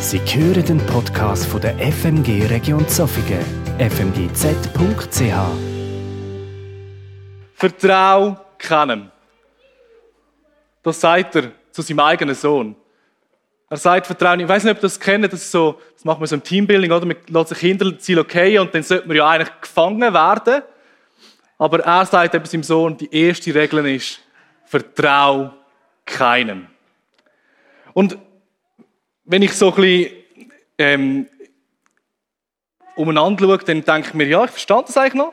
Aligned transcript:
Sie 0.00 0.18
hören 0.18 0.64
den 0.64 0.78
Podcast 0.86 1.44
von 1.44 1.60
der 1.60 1.76
FMG 1.78 2.46
Region 2.46 2.88
Zofingen, 2.88 3.44
fmgz.ch. 3.78 5.34
Vertrau 7.52 8.38
keinem. 8.56 9.10
Das 10.82 10.98
sagt 10.98 11.36
er 11.36 11.52
zu 11.70 11.82
seinem 11.82 12.00
eigenen 12.00 12.34
Sohn. 12.34 12.74
Er 13.68 13.76
sagt 13.76 14.06
Vertrauen. 14.06 14.40
Ich 14.40 14.48
weiß 14.48 14.64
nicht, 14.64 14.72
ob 14.72 14.78
ihr 14.78 14.82
das 14.82 14.98
kennt. 14.98 15.30
Das, 15.30 15.34
ist 15.34 15.52
so, 15.52 15.78
das 15.92 16.04
macht 16.06 16.18
man 16.18 16.26
so 16.26 16.34
im 16.34 16.42
Teambuilding, 16.42 16.90
oder? 16.90 17.04
Man 17.04 17.16
lässt 17.28 17.50
sich 17.50 17.58
hinter 17.58 17.98
Ziel 17.98 18.18
okay 18.18 18.58
und 18.58 18.74
dann 18.74 18.82
sollte 18.82 19.06
man 19.06 19.18
ja 19.18 19.28
eigentlich 19.28 19.60
gefangen 19.60 20.00
werden. 20.14 20.62
Aber 21.58 21.80
er 21.80 22.06
sagt 22.06 22.34
eben 22.34 22.46
seinem 22.46 22.62
Sohn, 22.62 22.96
die 22.96 23.14
erste 23.14 23.54
Regel 23.54 23.86
ist, 23.86 24.20
vertrau 24.64 25.52
keinem. 26.06 26.68
Und 27.92 28.16
wenn 29.30 29.42
ich 29.42 29.52
so 29.52 29.68
ein 29.68 29.74
bisschen 29.76 30.12
ähm, 30.76 31.26
umeinander 32.96 33.44
schaue, 33.44 33.58
dann 33.58 33.84
denke 33.84 34.08
ich 34.08 34.14
mir, 34.14 34.26
ja, 34.26 34.44
ich 34.44 34.50
verstand 34.50 34.88
das 34.88 34.96
eigentlich 34.96 35.14
noch. 35.14 35.32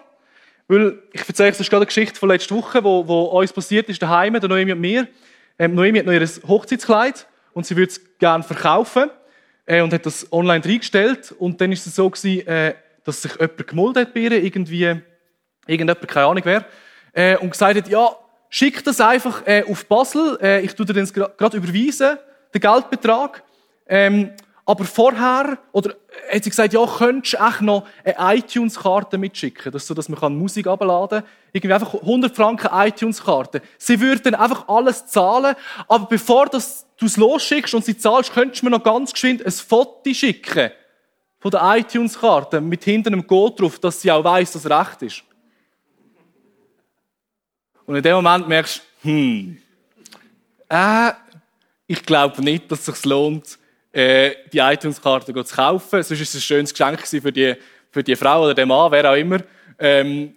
Weil 0.68 1.00
ich 1.14 1.28
erzähle 1.28 1.50
euch, 1.50 1.60
ist 1.60 1.70
gerade 1.70 1.82
eine 1.82 1.88
Geschichte 1.88 2.20
von 2.20 2.30
letzter 2.30 2.56
Woche, 2.56 2.84
wo, 2.84 3.08
wo 3.08 3.24
uns 3.40 3.52
passiert 3.52 3.90
ist, 3.90 4.00
daheim, 4.00 4.34
der 4.40 4.48
Noemi 4.48 4.74
und 4.74 4.82
mir. 4.82 5.08
Ähm, 5.58 5.74
Noemi 5.74 5.98
hat 5.98 6.06
noch 6.06 6.14
ihr 6.14 6.28
Hochzeitskleid 6.48 7.26
und 7.54 7.66
sie 7.66 7.76
würde 7.76 7.92
es 7.92 8.18
gerne 8.20 8.44
verkaufen 8.44 9.10
äh, 9.66 9.82
und 9.82 9.92
hat 9.92 10.06
das 10.06 10.32
online 10.32 10.64
reingestellt. 10.64 11.34
Und 11.40 11.60
dann 11.60 11.72
ist 11.72 11.88
es 11.88 11.96
so 11.96 12.08
gewesen, 12.08 12.46
äh, 12.46 12.76
dass 13.04 13.24
sich 13.24 13.34
jemand 13.34 13.68
gemuldet 13.68 14.08
hat 14.08 14.14
bei 14.14 14.20
ihr, 14.20 14.32
irgendwie, 14.34 15.02
irgendjemand, 15.66 16.08
keine 16.08 16.28
Ahnung 16.28 16.44
wer, 16.46 16.66
äh, 17.14 17.36
und 17.38 17.50
gesagt 17.50 17.78
hat, 17.78 17.88
ja, 17.88 18.16
schick 18.50 18.84
das 18.84 19.02
einfach 19.02 19.42
äh, 19.48 19.64
auf 19.68 19.88
Basel, 19.88 20.38
äh, 20.40 20.62
ich 20.62 20.76
tue 20.76 20.86
dir 20.86 20.94
das 20.94 21.12
gerade 21.12 21.58
überweisen, 21.58 22.18
den 22.54 22.62
Geldbetrag. 22.62 23.42
Ähm, 23.88 24.32
aber 24.66 24.84
vorher, 24.84 25.60
oder 25.72 25.96
hat 26.30 26.44
sie 26.44 26.50
gesagt, 26.50 26.74
ja, 26.74 26.86
könntest 26.86 27.36
du 27.36 27.38
echt 27.38 27.62
noch 27.62 27.88
eine 28.04 28.38
iTunes-Karte 28.38 29.18
mitschicken, 29.18 29.72
das 29.72 29.88
so, 29.88 29.94
dass 29.94 30.10
man 30.10 30.38
Musik 30.38 30.68
abladen 30.68 31.22
kann. 31.22 31.30
Irgendwie 31.54 31.74
einfach 31.74 31.94
100 31.94 32.36
Franken 32.36 32.68
iTunes-Karte. 32.74 33.62
Sie 33.78 34.02
würde 34.02 34.24
dann 34.24 34.36
einfach 34.36 34.68
alles 34.68 35.08
zahlen, 35.08 35.56
aber 35.88 36.08
bevor 36.08 36.48
du 36.48 36.58
es 36.58 36.86
losschickst 37.16 37.76
und 37.76 37.86
sie 37.86 37.98
zahlst, 37.98 38.34
könntest 38.34 38.62
du 38.62 38.66
mir 38.66 38.72
noch 38.72 38.84
ganz 38.84 39.14
geschwind 39.14 39.46
ein 39.46 39.52
Foto 39.54 40.14
schicken 40.14 40.72
von 41.40 41.52
der 41.52 41.62
iTunes-Karte 41.78 42.60
mit 42.60 42.84
hinter 42.84 43.10
einem 43.10 43.26
Code 43.26 43.56
drauf, 43.56 43.80
dass 43.80 44.02
sie 44.02 44.12
auch 44.12 44.26
weiss, 44.26 44.52
dass 44.52 44.66
es 44.66 44.70
recht 44.70 45.02
ist. 45.02 45.24
Und 47.86 47.96
in 47.96 48.04
dem 48.04 48.16
Moment 48.16 48.50
merkst 48.50 48.82
du, 49.04 49.10
hm, 49.10 49.58
äh, 50.68 51.12
ich 51.88 52.04
glaube 52.04 52.44
nicht, 52.44 52.70
dass 52.70 52.80
es 52.80 52.86
sich 52.88 53.06
lohnt, 53.06 53.58
äh, 53.98 54.36
die 54.54 54.60
iTunes-Karte 54.60 55.34
zu 55.34 55.56
kaufen. 55.56 56.04
Sonst 56.04 56.22
ist 56.22 56.30
es 56.30 56.36
ein 56.36 56.42
schönes 56.42 56.72
Geschenk 56.72 57.08
für 57.08 57.32
die, 57.32 57.56
für 57.90 58.04
die 58.04 58.16
Frau 58.16 58.44
oder 58.44 58.54
den 58.54 58.68
Mann, 58.68 58.92
wer 58.92 59.10
auch 59.12 59.16
immer. 59.16 59.40
Ähm, 59.80 60.36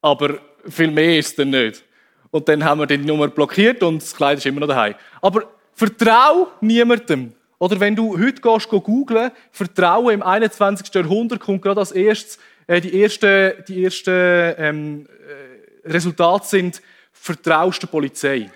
aber 0.00 0.38
viel 0.68 0.92
mehr 0.92 1.18
ist 1.18 1.30
es 1.30 1.34
dann 1.34 1.50
nicht. 1.50 1.82
Und 2.30 2.48
dann 2.48 2.62
haben 2.62 2.78
wir 2.78 2.86
die 2.86 2.98
Nummer 2.98 3.26
blockiert 3.26 3.82
und 3.82 4.02
das 4.02 4.14
Kleid 4.14 4.38
ist 4.38 4.46
immer 4.46 4.60
noch 4.60 4.68
daheim. 4.68 4.94
Aber 5.20 5.50
vertrau 5.74 6.48
niemandem. 6.60 7.32
Oder 7.58 7.80
wenn 7.80 7.96
du 7.96 8.16
heute 8.16 8.40
gehst, 8.40 8.68
googlen, 8.68 9.32
Vertrauen 9.50 10.14
im 10.14 10.22
21. 10.22 10.94
Jahrhundert 10.94 11.40
kommt 11.40 11.62
gerade 11.62 11.80
als 11.80 11.90
erstes, 11.90 12.38
äh, 12.68 12.80
die 12.80 13.02
ersten, 13.02 13.64
die 13.66 13.82
ersten 13.82 14.54
ähm, 14.58 15.06
äh, 15.84 15.90
Resultate 15.90 16.46
sind, 16.46 16.82
vertraust 17.10 17.82
der 17.82 17.88
Polizei. 17.88 18.48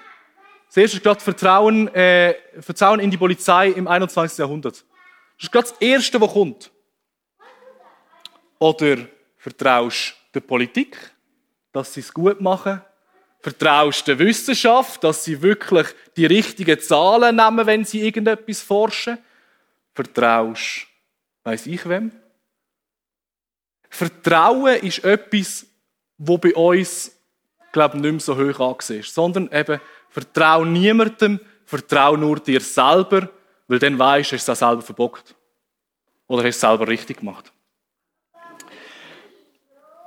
Das 0.70 0.76
erste 0.76 0.98
ist 0.98 1.02
gerade 1.02 1.20
Vertrauen, 1.20 1.92
äh, 1.96 2.36
Vertrauen 2.60 3.00
in 3.00 3.10
die 3.10 3.16
Polizei 3.16 3.70
im 3.70 3.88
21. 3.88 4.38
Jahrhundert. 4.38 4.76
Das 4.76 4.84
ist 5.42 5.50
gerade 5.50 5.68
das 5.68 5.80
Erste, 5.80 6.20
was 6.20 6.32
kommt. 6.32 6.70
Oder 8.60 8.98
vertraust 9.36 10.14
der 10.32 10.38
Politik, 10.38 10.96
dass 11.72 11.92
sie 11.92 12.00
es 12.00 12.14
gut 12.14 12.40
machen. 12.40 12.80
Vertraust 13.40 14.06
der 14.06 14.20
Wissenschaft, 14.20 15.02
dass 15.02 15.24
sie 15.24 15.42
wirklich 15.42 15.88
die 16.16 16.26
richtigen 16.26 16.78
Zahlen 16.78 17.34
nehmen, 17.34 17.66
wenn 17.66 17.84
sie 17.84 18.02
irgendetwas 18.02 18.62
forschen. 18.62 19.18
Vertraust, 19.92 20.86
weiß 21.42 21.66
ich 21.66 21.88
wem. 21.88 22.12
Vertrauen 23.88 24.76
ist 24.76 25.02
etwas, 25.02 25.66
wo 26.16 26.38
bei 26.38 26.54
uns, 26.54 27.10
glaube 27.72 27.96
ich, 27.96 28.02
nicht 28.02 28.12
mehr 28.12 28.20
so 28.20 28.36
hoch 28.38 28.60
angesehen 28.60 29.00
ist, 29.00 29.12
sondern 29.12 29.50
eben 29.50 29.80
Vertrau 30.10 30.64
niemandem, 30.64 31.40
vertrau 31.64 32.16
nur 32.16 32.40
dir 32.40 32.60
selber, 32.60 33.28
weil 33.68 33.78
dann 33.78 33.98
weißt 33.98 34.32
du, 34.32 34.36
hast 34.36 34.48
du 34.48 34.52
es 34.52 34.58
selber 34.58 34.82
verbockt. 34.82 35.34
Oder 36.26 36.44
hast 36.44 36.44
du 36.44 36.48
es 36.48 36.60
selber 36.60 36.88
richtig 36.88 37.18
gemacht. 37.18 37.52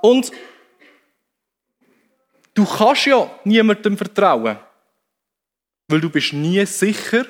Und 0.01 0.31
du 2.53 2.65
kannst 2.65 3.05
ja 3.05 3.29
niemandem 3.45 3.97
vertrauen, 3.97 4.59
weil 5.87 6.01
du 6.01 6.09
bist 6.09 6.33
nie 6.33 6.65
sicher, 6.65 7.25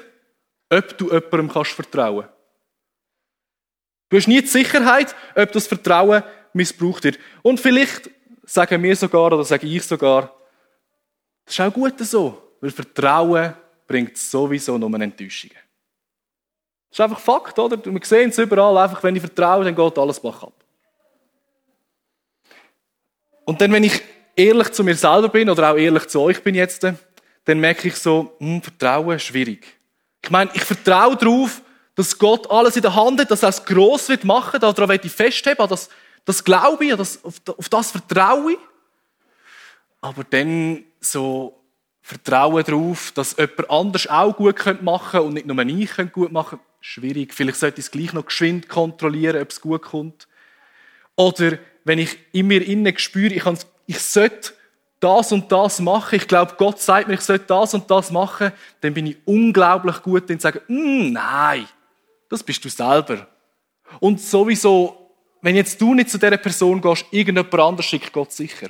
ob 0.70 0.98
du 0.98 1.12
jemandem 1.12 1.52
kannst 1.52 1.72
vertrauen. 1.72 2.28
Du 4.10 4.18
hast 4.18 4.28
nie 4.28 4.42
die 4.42 4.48
Sicherheit, 4.48 5.16
ob 5.36 5.52
das 5.52 5.68
Vertrauen 5.68 6.24
missbraucht 6.54 7.04
wird. 7.04 7.20
Und 7.42 7.60
vielleicht 7.60 8.10
sagen 8.44 8.82
wir 8.84 8.96
sogar 8.96 9.32
oder 9.32 9.44
sage 9.44 9.68
ich 9.68 9.84
sogar, 9.84 10.36
das 11.46 11.56
ist 11.56 11.62
auch 11.62 11.74
gut 11.74 12.00
so. 12.00 12.53
Weil 12.64 12.72
Vertrauen 12.72 13.54
bringt 13.86 14.18
sowieso 14.18 14.78
nur 14.78 14.98
Enttäuschungen. 15.02 15.58
Das 16.90 16.98
ist 16.98 17.02
einfach 17.02 17.20
Fakt, 17.20 17.60
oder? 17.60 17.78
Wir 17.84 18.00
sehen 18.06 18.30
es 18.30 18.38
überall. 18.38 18.78
Einfach, 18.78 19.04
wenn 19.04 19.18
ich 19.18 19.22
vertraue, 19.22 19.66
dann 19.66 19.76
geht 19.76 19.98
alles 19.98 20.18
bach 20.18 20.44
ab. 20.44 20.54
Und 23.44 23.60
dann, 23.60 23.70
wenn 23.74 23.84
ich 23.84 24.02
ehrlich 24.34 24.72
zu 24.72 24.82
mir 24.86 24.96
selber 24.96 25.28
bin 25.28 25.50
oder 25.50 25.74
auch 25.74 25.76
ehrlich 25.76 26.08
zu 26.08 26.22
euch 26.22 26.42
bin 26.42 26.56
jetzt, 26.56 26.84
dann 26.84 27.60
merke 27.60 27.90
ich 27.90 27.98
so, 27.98 28.34
hm, 28.40 28.62
Vertrauen 28.62 29.18
ist 29.18 29.24
schwierig. 29.24 29.68
Ich 30.24 30.30
meine, 30.30 30.50
ich 30.54 30.64
vertraue 30.64 31.18
darauf, 31.18 31.62
dass 31.96 32.18
Gott 32.18 32.50
alles 32.50 32.78
in 32.78 32.82
der 32.82 32.96
Hand 32.96 33.20
hat, 33.20 33.30
dass 33.30 33.44
er 33.44 33.50
es 33.50 33.66
gross 33.66 34.08
wird 34.08 34.24
machen, 34.24 34.62
daran 34.62 34.88
will 34.88 35.02
ich 35.04 35.12
festheben, 35.12 35.68
das, 35.68 35.90
das 36.24 36.42
glaube 36.42 36.86
ich, 36.86 36.96
das, 36.96 37.26
auf, 37.26 37.42
das 37.70 37.92
vertraue 37.92 38.54
ich. 38.54 38.60
Aber 40.00 40.24
dann 40.24 40.86
so 41.02 41.60
Vertrauen 42.06 42.66
darauf, 42.66 43.14
dass 43.14 43.38
jemand 43.38 43.70
anders 43.70 44.08
auch 44.08 44.36
gut 44.36 44.58
machen 44.82 45.12
könnte 45.12 45.22
und 45.24 45.34
nicht 45.36 45.46
nur 45.46 45.58
ich 45.66 46.12
gut 46.12 46.34
machen 46.34 46.60
könnte. 46.60 46.66
Schwierig. 46.82 47.34
Vielleicht 47.34 47.60
sollte 47.60 47.80
ich 47.80 47.86
es 47.86 47.92
gleich 47.92 48.12
noch 48.12 48.26
geschwind 48.26 48.68
kontrollieren, 48.68 49.42
ob 49.42 49.50
es 49.50 49.62
gut 49.62 49.84
kommt. 49.84 50.28
Oder 51.16 51.58
wenn 51.86 52.00
ich 52.00 52.18
in 52.34 52.48
mir 52.48 52.62
innen 52.62 52.98
spüre, 52.98 53.34
ich, 53.34 53.44
ich 53.86 54.00
sollte 54.00 54.52
das 55.00 55.32
und 55.32 55.50
das 55.50 55.80
machen, 55.80 56.16
ich 56.16 56.28
glaube, 56.28 56.56
Gott 56.58 56.82
sagt 56.82 57.08
mir, 57.08 57.14
ich 57.14 57.22
sollte 57.22 57.46
das 57.46 57.74
und 57.74 57.90
das 57.90 58.12
machen, 58.12 58.52
dann 58.82 58.94
bin 58.94 59.08
ich 59.08 59.18
unglaublich 59.24 60.02
gut 60.02 60.30
in 60.30 60.40
zu 60.40 60.44
sagen, 60.44 60.60
mm, 60.68 61.14
nein, 61.14 61.68
das 62.28 62.44
bist 62.44 62.66
du 62.66 62.70
selber. 62.70 63.28
Und 64.02 64.20
sowieso, 64.20 65.10
wenn 65.42 65.56
jetzt 65.56 65.80
du 65.80 65.94
nicht 65.94 66.10
zu 66.10 66.18
dieser 66.18 66.36
Person 66.36 66.82
gehst, 66.82 67.06
irgendjemand 67.12 67.54
anders 67.56 67.86
schickt 67.86 68.12
Gott 68.12 68.34
sicher. 68.34 68.70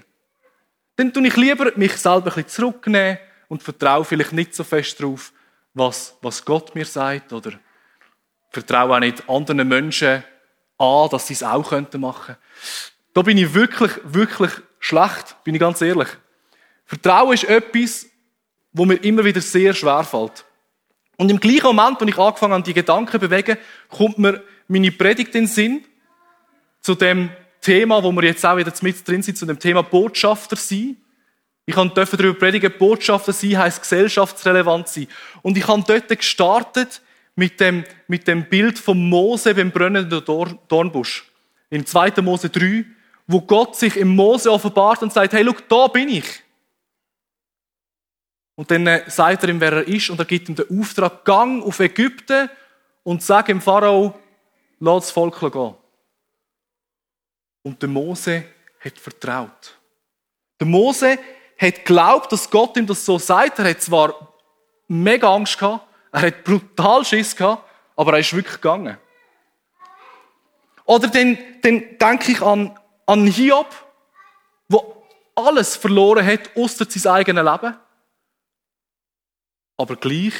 Dann 0.95 1.13
tue 1.13 1.27
ich 1.27 1.35
lieber 1.35 1.71
mich 1.75 1.93
selber 1.97 2.31
ein 2.31 2.43
bisschen 2.43 2.47
zurücknehmen 2.47 3.17
und 3.47 3.63
vertraue 3.63 4.05
vielleicht 4.05 4.33
nicht 4.33 4.55
so 4.55 4.63
fest 4.63 4.99
darauf, 4.99 5.31
was, 5.73 6.17
was 6.21 6.45
Gott 6.45 6.75
mir 6.75 6.85
sagt 6.85 7.33
oder 7.33 7.53
vertraue 8.51 8.95
auch 8.95 8.99
nicht 8.99 9.27
anderen 9.27 9.67
Menschen 9.67 10.23
an, 10.77 11.09
dass 11.09 11.27
sie 11.27 11.33
es 11.33 11.43
auch 11.43 11.71
machen 11.71 11.87
könnten. 11.91 12.37
Da 13.13 13.21
bin 13.21 13.37
ich 13.37 13.53
wirklich, 13.53 13.91
wirklich 14.03 14.51
schlecht, 14.79 15.35
bin 15.43 15.55
ich 15.55 15.61
ganz 15.61 15.81
ehrlich. 15.81 16.09
Vertrauen 16.85 17.33
ist 17.33 17.45
etwas, 17.45 18.05
wo 18.71 18.85
mir 18.85 18.95
immer 18.95 19.23
wieder 19.23 19.41
sehr 19.41 19.73
schwer 19.73 20.03
fällt. 20.03 20.45
Und 21.17 21.29
im 21.29 21.39
gleichen 21.39 21.75
Moment, 21.75 22.01
wo 22.01 22.05
ich 22.05 22.17
angefangen 22.17 22.53
habe, 22.53 22.63
die 22.63 22.73
Gedanken 22.73 23.11
zu 23.11 23.19
bewegen, 23.19 23.57
kommt 23.89 24.17
mir 24.17 24.43
meine 24.67 24.91
Predigt 24.91 25.33
in 25.35 25.43
den 25.43 25.47
Sinn 25.47 25.85
zu 26.81 26.95
dem 26.95 27.29
Thema, 27.63 28.03
wo 28.03 28.11
wir 28.11 28.23
jetzt 28.23 28.45
auch 28.45 28.57
wieder 28.57 28.71
mit 28.81 29.07
drin 29.07 29.23
sind, 29.23 29.37
zu 29.37 29.45
dem 29.45 29.57
Thema 29.57 29.81
Botschafter 29.81 30.55
sein. 30.55 30.97
Ich 31.65 31.75
dürfen 31.75 32.17
darüber 32.17 32.37
predigen, 32.37 32.73
Botschafter 32.77 33.31
sein 33.31 33.57
heisst 33.57 33.81
gesellschaftsrelevant 33.81 34.89
sein. 34.89 35.07
Und 35.41 35.57
ich 35.57 35.67
habe 35.67 35.83
dort 35.87 36.09
gestartet 36.09 37.01
mit 37.35 37.59
dem, 37.59 37.85
mit 38.07 38.27
dem 38.27 38.47
Bild 38.49 38.77
von 38.77 39.09
Mose 39.09 39.55
beim 39.55 39.71
brennenden 39.71 40.23
Dornbusch. 40.67 41.25
In 41.69 41.85
2. 41.85 42.21
Mose 42.21 42.49
3, 42.49 42.85
wo 43.27 43.41
Gott 43.41 43.77
sich 43.77 43.95
im 43.95 44.09
Mose 44.09 44.51
offenbart 44.51 45.01
und 45.01 45.13
sagt, 45.13 45.33
hey, 45.33 45.43
look, 45.43 45.67
da 45.69 45.87
bin 45.87 46.09
ich. 46.09 46.43
Und 48.55 48.69
dann 48.69 48.85
äh, 48.85 49.03
sagt 49.07 49.43
er 49.43 49.49
ihm, 49.49 49.59
wer 49.59 49.73
er 49.73 49.87
ist, 49.87 50.09
und 50.09 50.19
er 50.19 50.25
gibt 50.25 50.49
ihm 50.49 50.55
den 50.55 50.79
Auftrag, 50.79 51.25
gang 51.25 51.63
auf 51.63 51.79
Ägypten 51.79 52.49
und 53.03 53.23
sag 53.23 53.47
dem 53.47 53.61
Pharao, 53.61 54.19
lass 54.79 55.05
das 55.05 55.11
Volk 55.11 55.39
gehen. 55.39 55.73
Und 57.63 57.81
der 57.81 57.89
Mose 57.89 58.43
hat 58.83 58.99
vertraut. 58.99 59.77
Der 60.59 60.67
Mose 60.67 61.17
hat 61.57 61.75
geglaubt, 61.75 62.31
dass 62.31 62.49
Gott 62.49 62.77
ihm 62.77 62.85
das 62.85 63.05
so 63.05 63.17
sagt. 63.17 63.59
Er 63.59 63.69
hat 63.69 63.81
zwar 63.81 64.33
mega 64.87 65.33
Angst 65.33 65.57
gehabt, 65.57 65.87
er 66.11 66.21
hat 66.21 66.43
brutal 66.43 67.03
Schiss 67.05 67.35
gehabt, 67.35 67.63
aber 67.95 68.13
er 68.13 68.19
ist 68.19 68.33
wirklich 68.33 68.55
gegangen. 68.55 68.97
Oder 70.85 71.07
dann, 71.07 71.37
dann 71.61 71.97
denke 71.97 72.33
ich 72.33 72.41
an, 72.41 72.77
an 73.05 73.25
Hiob, 73.25 73.67
wo 74.67 75.07
alles 75.33 75.77
verloren 75.77 76.25
hat, 76.25 76.55
außer 76.55 76.85
sein 76.89 77.13
eigenes 77.13 77.43
Leben. 77.43 77.77
Aber 79.77 79.95
gleich 79.95 80.33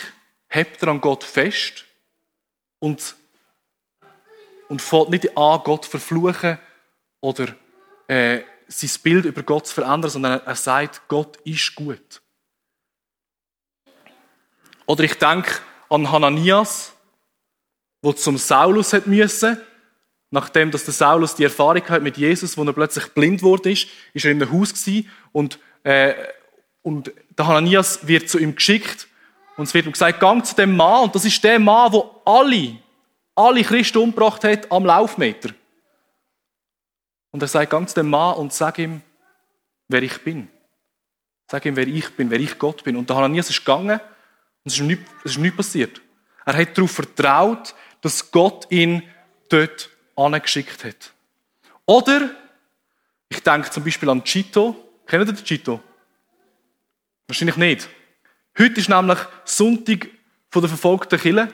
hebt 0.49 0.83
er 0.83 0.89
an 0.89 1.01
Gott 1.01 1.23
fest 1.23 1.85
und, 2.79 3.15
und 4.67 4.81
fängt 4.81 5.09
nicht 5.09 5.37
an, 5.37 5.61
Gott 5.63 5.85
verfluchen 5.85 6.59
oder 7.23 7.55
äh, 8.07 8.41
sein 8.67 8.89
Bild 9.01 9.23
über 9.23 9.43
Gott 9.43 9.65
zu 9.65 9.75
verändern, 9.75 10.11
sondern 10.11 10.41
er 10.45 10.55
sagt, 10.55 11.07
Gott 11.07 11.37
ist 11.45 11.73
gut. 11.73 12.21
Oder 14.85 15.05
ich 15.05 15.13
denke 15.13 15.53
an 15.89 16.11
Hananias, 16.11 16.93
wo 18.01 18.11
zum 18.11 18.37
Saulus 18.37 18.91
hat 18.91 19.07
müssen, 19.07 19.57
nachdem 20.31 20.69
dass 20.69 20.83
der 20.83 20.93
Saulus 20.93 21.35
die 21.35 21.45
Erfahrung 21.45 21.87
hat 21.87 22.03
mit 22.03 22.17
Jesus, 22.17 22.57
wo 22.57 22.63
er 22.63 22.73
plötzlich 22.73 23.07
blind 23.13 23.41
wurde, 23.41 23.71
ist, 23.71 23.87
ist 24.13 24.25
er 24.25 24.31
in 24.31 24.41
einem 24.41 24.51
Haus 24.51 24.73
gewesen 24.73 25.09
und 25.31 25.59
äh, 25.83 26.13
und 26.81 27.13
der 27.37 27.47
Hananias 27.47 28.05
wird 28.05 28.27
zu 28.27 28.37
ihm 28.37 28.55
geschickt 28.55 29.07
und 29.55 29.63
es 29.63 29.73
wird 29.73 29.85
ihm 29.85 29.93
gesagt, 29.93 30.19
gang 30.19 30.45
zu 30.45 30.55
dem 30.55 30.75
Mann 30.75 31.03
und 31.03 31.15
das 31.15 31.23
ist 31.23 31.41
der 31.41 31.59
Mann, 31.59 31.93
wo 31.93 32.21
alle 32.25 32.75
alle 33.33 33.63
Christen 33.63 33.99
umgebracht 33.99 34.43
hat 34.43 34.69
am 34.69 34.85
Laufmeter. 34.85 35.51
Und 37.33 37.41
er 37.41 37.47
sagt, 37.47 37.71
gang 37.71 37.89
zu 37.89 37.95
dem 37.95 38.09
Mann 38.11 38.35
und 38.35 38.53
sag 38.53 38.77
ihm, 38.77 39.01
wer 39.87 40.03
ich 40.03 40.23
bin. 40.23 40.47
Sag 41.49 41.65
ihm, 41.65 41.75
wer 41.75 41.87
ich 41.87 42.11
bin, 42.11 42.29
wer 42.29 42.39
ich 42.39 42.59
Gott 42.59 42.83
bin. 42.83 42.95
Und 42.95 43.09
der 43.09 43.17
Hananias 43.17 43.49
ist 43.49 43.59
gegangen 43.59 43.99
und 43.99 44.71
es 44.71 44.75
ist 44.75 44.81
nichts, 44.81 45.11
es 45.25 45.31
ist 45.31 45.39
nichts 45.39 45.57
passiert. 45.57 45.99
Er 46.45 46.55
hat 46.55 46.77
darauf 46.77 46.91
vertraut, 46.91 47.73
dass 48.01 48.29
Gott 48.31 48.67
ihn 48.69 49.01
dort 49.49 49.89
angeschickt 50.15 50.83
hat. 50.83 51.11
Oder, 51.87 52.29
ich 53.29 53.41
denke 53.41 53.71
zum 53.71 53.83
Beispiel 53.83 54.09
an 54.09 54.23
Chito. 54.23 54.75
Kennt 55.07 55.27
ihr 55.27 55.33
den 55.33 55.43
Chito? 55.43 55.81
Wahrscheinlich 57.27 57.57
nicht. 57.57 57.89
Heute 58.59 58.79
ist 58.79 58.89
nämlich 58.89 59.17
Sonntag 59.43 60.07
von 60.51 60.61
der 60.61 60.69
verfolgten 60.69 61.19
Kille. 61.19 61.51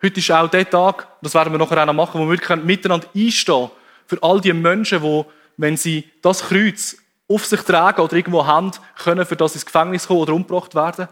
Heute 0.00 0.20
ist 0.20 0.30
auch 0.30 0.48
der 0.48 0.70
Tag, 0.70 1.08
das 1.20 1.34
werden 1.34 1.52
wir 1.52 1.58
nachher 1.58 1.82
auch 1.82 1.86
noch 1.86 1.94
machen, 1.94 2.20
wo 2.20 2.30
wir 2.30 2.56
miteinander 2.58 3.08
einstehen 3.12 3.70
für 4.06 4.22
all 4.22 4.40
die 4.40 4.52
Menschen, 4.52 5.02
die, 5.02 5.24
wenn 5.56 5.76
sie 5.76 6.10
das 6.22 6.48
Kreuz 6.48 6.96
auf 7.28 7.46
sich 7.46 7.60
tragen 7.62 8.00
oder 8.00 8.14
irgendwo 8.14 8.46
haben, 8.46 8.72
können 9.02 9.24
für 9.24 9.36
das 9.36 9.54
ins 9.54 9.66
Gefängnis 9.66 10.06
kommen 10.06 10.20
oder 10.20 10.34
umgebracht 10.34 10.74
werden. 10.74 11.08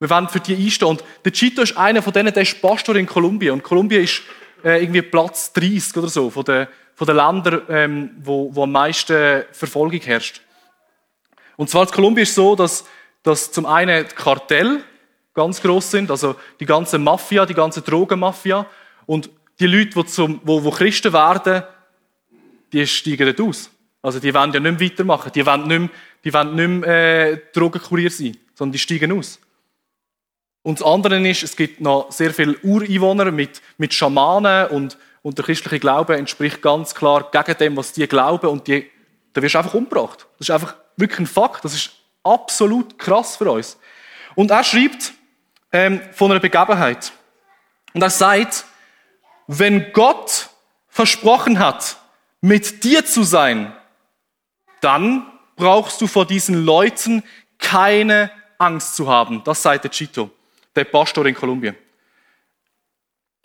Wir 0.00 0.10
wollen 0.10 0.28
für 0.28 0.40
die 0.40 0.56
einstehen. 0.56 0.88
Und 0.88 1.04
der 1.24 1.32
Chito 1.32 1.62
ist 1.62 1.76
einer 1.76 2.02
von 2.02 2.12
denen, 2.12 2.32
der 2.32 2.42
ist 2.42 2.60
Pastor 2.60 2.96
in 2.96 3.06
Kolumbien. 3.06 3.52
Und 3.52 3.62
Kolumbien 3.62 4.02
ist 4.02 4.22
äh, 4.64 4.82
irgendwie 4.82 5.02
Platz 5.02 5.52
30 5.52 5.96
oder 5.96 6.08
so 6.08 6.28
von 6.28 6.44
den, 6.44 6.66
von 6.96 7.06
den 7.06 7.16
Ländern, 7.16 7.62
ähm, 7.68 8.10
wo, 8.18 8.52
wo 8.52 8.64
am 8.64 8.72
meisten 8.72 9.44
Verfolgung 9.52 10.00
herrscht. 10.00 10.42
Und 11.56 11.70
zwar 11.70 11.84
in 11.84 11.90
Kolumbien 11.90 12.24
ist 12.24 12.30
es 12.30 12.34
so, 12.34 12.56
dass, 12.56 12.84
dass 13.22 13.52
zum 13.52 13.66
einen 13.66 14.08
Kartell 14.08 14.82
ganz 15.34 15.62
groß 15.62 15.92
sind, 15.92 16.10
also 16.10 16.34
die 16.58 16.66
ganze 16.66 16.98
Mafia, 16.98 17.46
die 17.46 17.54
ganze 17.54 17.82
Drogenmafia. 17.82 18.66
Und 19.06 19.30
die 19.60 19.66
Leute, 19.66 19.90
die, 19.90 20.06
zum, 20.06 20.40
wo, 20.42 20.64
wo 20.64 20.70
Christen 20.70 21.12
werden, 21.12 21.62
die 22.72 22.86
steigen 22.86 23.26
nicht 23.26 23.40
aus. 23.40 23.70
Also 24.02 24.18
die 24.18 24.34
wollen 24.34 24.52
ja 24.52 24.60
nicht 24.60 24.80
mehr 24.80 24.90
weitermachen. 24.90 25.30
Die 25.32 25.46
wollen 25.46 25.68
nicht 25.68 25.78
mehr, 25.78 25.90
die 26.24 26.34
wollen 26.34 26.54
nicht 26.56 26.86
mehr 26.86 27.32
äh, 27.32 27.40
Drogenkurier 27.52 28.10
sein, 28.10 28.36
sondern 28.54 28.72
die 28.72 28.78
steigen 28.78 29.12
aus. 29.12 29.38
Und 30.62 30.80
das 30.80 30.86
andere 30.86 31.28
ist, 31.28 31.42
es 31.42 31.56
gibt 31.56 31.80
noch 31.80 32.10
sehr 32.12 32.32
viele 32.32 32.56
Ureinwohner 32.58 33.30
mit, 33.30 33.60
mit 33.78 33.92
Schamanen 33.92 34.68
und, 34.68 34.96
und 35.22 35.38
der 35.38 35.44
christliche 35.44 35.80
Glaube 35.80 36.16
entspricht 36.16 36.62
ganz 36.62 36.94
klar 36.94 37.30
gegen 37.30 37.58
dem, 37.58 37.76
was 37.76 37.92
die 37.92 38.06
glauben 38.06 38.46
und 38.48 38.66
die, 38.68 38.88
da 39.32 39.42
wirst 39.42 39.54
du 39.54 39.58
einfach 39.58 39.74
umgebracht. 39.74 40.26
Das 40.38 40.48
ist 40.48 40.54
einfach 40.54 40.74
wirklich 40.96 41.20
ein 41.20 41.26
Fakt. 41.26 41.64
Das 41.64 41.74
ist 41.74 41.90
absolut 42.22 42.98
krass 42.98 43.36
für 43.36 43.50
uns. 43.50 43.76
Und 44.34 44.50
er 44.50 44.62
schreibt 44.62 45.12
ähm, 45.72 46.00
von 46.12 46.30
einer 46.30 46.40
Begebenheit. 46.40 47.12
Und 47.92 48.02
er 48.02 48.10
sagt, 48.10 48.64
wenn 49.46 49.92
Gott 49.92 50.48
versprochen 50.88 51.58
hat, 51.58 51.96
mit 52.42 52.84
dir 52.84 53.06
zu 53.06 53.22
sein, 53.22 53.72
dann 54.82 55.26
brauchst 55.56 56.00
du 56.00 56.06
vor 56.06 56.26
diesen 56.26 56.66
Leuten 56.66 57.22
keine 57.58 58.30
Angst 58.58 58.96
zu 58.96 59.08
haben. 59.08 59.42
Das 59.44 59.62
sagt 59.62 59.84
der 59.84 59.90
Chito, 59.90 60.30
der 60.76 60.84
Pastor 60.84 61.24
in 61.24 61.34
Kolumbien. 61.34 61.76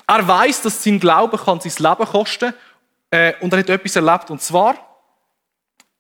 Er 0.06 0.28
weiß, 0.28 0.64
dass 0.64 0.84
sein 0.84 1.00
Glaube 1.00 1.38
kann 1.38 1.62
sein 1.62 1.74
Leben 1.78 2.10
kosten 2.10 2.54
äh, 3.12 3.34
und 3.42 3.54
er 3.54 3.60
hat 3.60 3.70
etwas 3.70 3.96
erlebt. 3.96 4.32
Und 4.32 4.42
zwar 4.42 4.76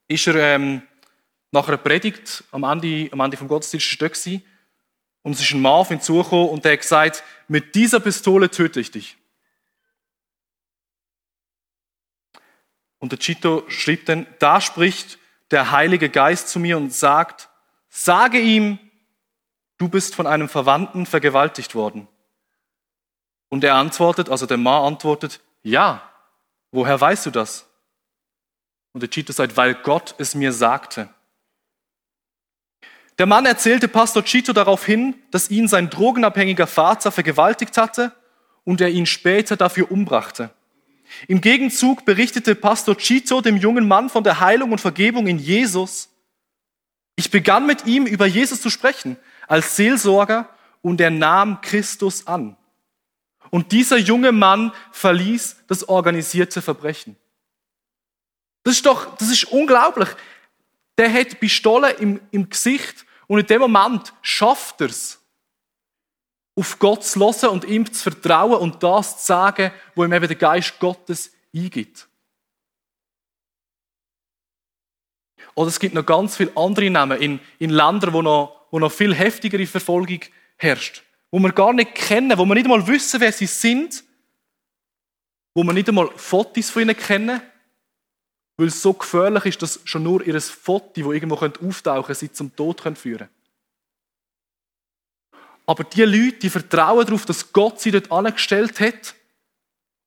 ist 0.07 0.27
er 0.27 0.35
ähm, 0.35 0.81
nach 1.51 1.67
einer 1.67 1.77
Predigt 1.77 2.43
am 2.51 2.63
Ende, 2.63 3.09
am 3.11 3.19
Ende 3.19 3.37
vom 3.37 3.47
Gottesdienst 3.47 4.01
dort 4.01 4.13
gewesen, 4.13 4.43
und 5.23 5.33
es 5.33 5.41
ist 5.41 5.51
ein 5.51 5.61
Mann 5.61 5.73
auf 5.73 5.91
ihn 5.91 5.99
zugekommen 5.99 6.47
und 6.47 6.63
der 6.63 6.71
hat 6.71 6.79
gesagt, 6.79 7.21
mit 7.49 7.75
dieser 7.75 7.99
Pistole 7.99 8.49
töte 8.49 8.79
ich 8.79 8.91
dich. 8.91 9.16
Und 12.99 13.11
der 13.11 13.19
Chito 13.19 13.63
schrieb 13.67 14.05
dann, 14.05 14.25
da 14.39 14.59
spricht 14.61 15.19
der 15.51 15.71
Heilige 15.71 16.09
Geist 16.09 16.49
zu 16.49 16.59
mir 16.59 16.77
und 16.77 16.93
sagt, 16.93 17.49
sage 17.89 18.39
ihm, 18.39 18.79
du 19.77 19.87
bist 19.87 20.15
von 20.15 20.27
einem 20.27 20.49
Verwandten 20.49 21.05
vergewaltigt 21.05 21.75
worden. 21.75 22.07
Und 23.49 23.63
er 23.63 23.75
antwortet, 23.75 24.29
also 24.29 24.45
der 24.45 24.57
Mann 24.57 24.83
antwortet, 24.83 25.39
ja, 25.63 26.01
woher 26.71 26.99
weißt 26.99 27.25
du 27.27 27.31
das? 27.31 27.69
Und 28.93 29.01
der 29.01 29.09
Chito 29.09 29.31
sagt, 29.31 29.55
weil 29.57 29.75
Gott 29.75 30.15
es 30.17 30.35
mir 30.35 30.51
sagte. 30.51 31.09
Der 33.17 33.25
Mann 33.25 33.45
erzählte 33.45 33.87
Pastor 33.87 34.23
Chito 34.23 34.53
darauf 34.53 34.85
hin, 34.85 35.15
dass 35.31 35.49
ihn 35.49 35.67
sein 35.67 35.89
drogenabhängiger 35.89 36.67
Vater 36.67 37.11
vergewaltigt 37.11 37.77
hatte 37.77 38.11
und 38.63 38.81
er 38.81 38.89
ihn 38.89 39.05
später 39.05 39.55
dafür 39.55 39.91
umbrachte. 39.91 40.51
Im 41.27 41.41
Gegenzug 41.41 42.05
berichtete 42.05 42.55
Pastor 42.55 42.97
Chito 42.97 43.41
dem 43.41 43.57
jungen 43.57 43.87
Mann 43.87 44.09
von 44.09 44.23
der 44.23 44.39
Heilung 44.39 44.71
und 44.71 44.81
Vergebung 44.81 45.27
in 45.27 45.39
Jesus. 45.39 46.09
Ich 47.15 47.31
begann 47.31 47.65
mit 47.65 47.85
ihm 47.85 48.05
über 48.05 48.25
Jesus 48.25 48.61
zu 48.61 48.69
sprechen 48.69 49.17
als 49.47 49.75
Seelsorger 49.75 50.49
und 50.81 51.01
er 51.01 51.09
nahm 51.09 51.61
Christus 51.61 52.27
an. 52.27 52.55
Und 53.49 53.71
dieser 53.71 53.97
junge 53.97 54.31
Mann 54.31 54.73
verließ 54.91 55.63
das 55.67 55.87
organisierte 55.87 56.61
Verbrechen. 56.61 57.15
Das 58.63 58.75
ist 58.75 58.85
doch, 58.85 59.15
das 59.17 59.29
ist 59.29 59.45
unglaublich. 59.45 60.09
Der 60.97 61.11
hat 61.11 61.39
Pistole 61.39 61.91
im, 61.91 62.19
im 62.31 62.49
Gesicht 62.49 63.05
und 63.27 63.39
in 63.39 63.47
dem 63.47 63.61
Moment 63.61 64.13
schafft 64.21 64.81
er 64.81 64.89
es, 64.89 65.16
auf 66.57 66.79
Gott 66.79 67.03
zu 67.03 67.19
hören 67.19 67.49
und 67.51 67.65
ihm 67.65 67.91
zu 67.91 68.09
vertrauen 68.09 68.59
und 68.59 68.81
das 68.81 69.19
zu 69.19 69.27
sagen, 69.27 69.71
wo 69.95 70.03
ihm 70.03 70.11
eben 70.11 70.27
der 70.27 70.35
Geist 70.35 70.79
Gottes 70.79 71.31
eingibt. 71.55 72.07
Oder 75.53 75.69
es 75.69 75.79
gibt 75.79 75.93
noch 75.93 76.05
ganz 76.05 76.35
viele 76.35 76.51
andere 76.55 76.89
Namen 76.89 77.19
in, 77.21 77.39
in 77.59 77.69
Ländern, 77.69 78.13
wo 78.13 78.21
noch, 78.21 78.67
wo 78.71 78.79
noch 78.79 78.91
viel 78.91 79.13
heftigere 79.13 79.65
Verfolgung 79.65 80.19
herrscht. 80.57 81.03
Wo 81.31 81.39
wir 81.39 81.51
gar 81.51 81.73
nicht 81.73 81.95
kennen, 81.95 82.37
wo 82.37 82.45
wir 82.45 82.55
nicht 82.55 82.65
einmal 82.65 82.87
wissen, 82.87 83.19
wer 83.21 83.31
sie 83.31 83.47
sind. 83.47 84.03
Wo 85.53 85.63
wir 85.63 85.73
nicht 85.73 85.89
einmal 85.89 86.09
Fotos 86.15 86.69
von 86.69 86.83
ihnen 86.83 86.97
kennen. 86.97 87.41
Weil 88.57 88.67
es 88.67 88.81
so 88.81 88.93
gefährlich 88.93 89.45
ist, 89.45 89.61
dass 89.61 89.79
schon 89.83 90.03
nur 90.03 90.25
ihr 90.25 90.39
Foto, 90.41 90.91
das 90.95 91.13
irgendwo 91.13 91.35
auftauchen 91.35 92.05
könnte, 92.05 92.15
sie 92.15 92.31
zum 92.31 92.55
Tod 92.55 92.81
führen 92.81 92.95
können. 93.17 93.36
Aber 95.67 95.83
die 95.83 96.03
Leute, 96.03 96.39
die 96.39 96.49
vertrauen 96.49 97.05
darauf, 97.05 97.25
dass 97.25 97.51
Gott 97.51 97.81
sie 97.81 97.91
dort 97.91 98.09
angestellt 98.09 98.79
hat 98.79 99.15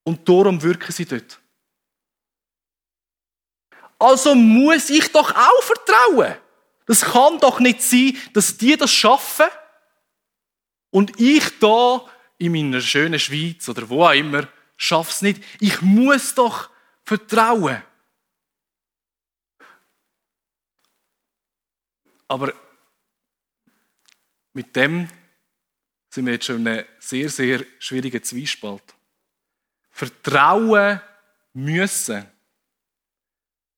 und 0.04 0.26
darum 0.26 0.62
wirken 0.62 0.90
sie 0.90 1.04
dort. 1.04 1.38
Also 3.98 4.34
muss 4.34 4.88
ich 4.88 5.12
doch 5.12 5.30
auch 5.36 5.62
vertrauen. 5.62 6.34
Das 6.86 7.02
kann 7.02 7.38
doch 7.38 7.60
nicht 7.60 7.82
sein, 7.82 8.16
dass 8.32 8.56
die 8.56 8.76
das 8.76 8.90
schaffen 8.90 9.46
und 10.88 11.20
ich 11.20 11.58
da 11.60 12.06
in 12.38 12.52
meiner 12.52 12.80
schönen 12.80 13.20
Schweiz 13.20 13.68
oder 13.68 13.86
wo 13.90 14.04
auch 14.04 14.14
immer 14.14 14.48
schaff's 14.78 15.20
nicht. 15.20 15.44
Ich 15.60 15.82
muss 15.82 16.34
doch 16.34 16.70
vertrauen. 17.04 17.82
Aber 22.26 22.54
mit 24.54 24.74
dem 24.74 25.08
sind 26.10 26.26
wir 26.26 26.34
jetzt 26.34 26.46
schon 26.46 26.56
in 26.56 26.68
einem 26.68 26.84
sehr, 26.98 27.30
sehr 27.30 27.64
schwierigen 27.78 28.22
Zwiespalt. 28.22 28.82
Vertrauen 29.90 31.00
müssen. 31.52 32.26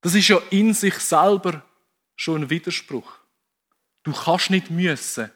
Das 0.01 0.15
ist 0.15 0.29
ja 0.29 0.39
in 0.51 0.73
sich 0.75 0.95
selber 0.95 1.65
schon 2.17 2.43
ein 2.43 2.51
Widerspruch. 2.51 3.19
Du 4.03 4.13
kannst 4.13 4.51
nicht 4.51 4.71
müssen 4.71 5.31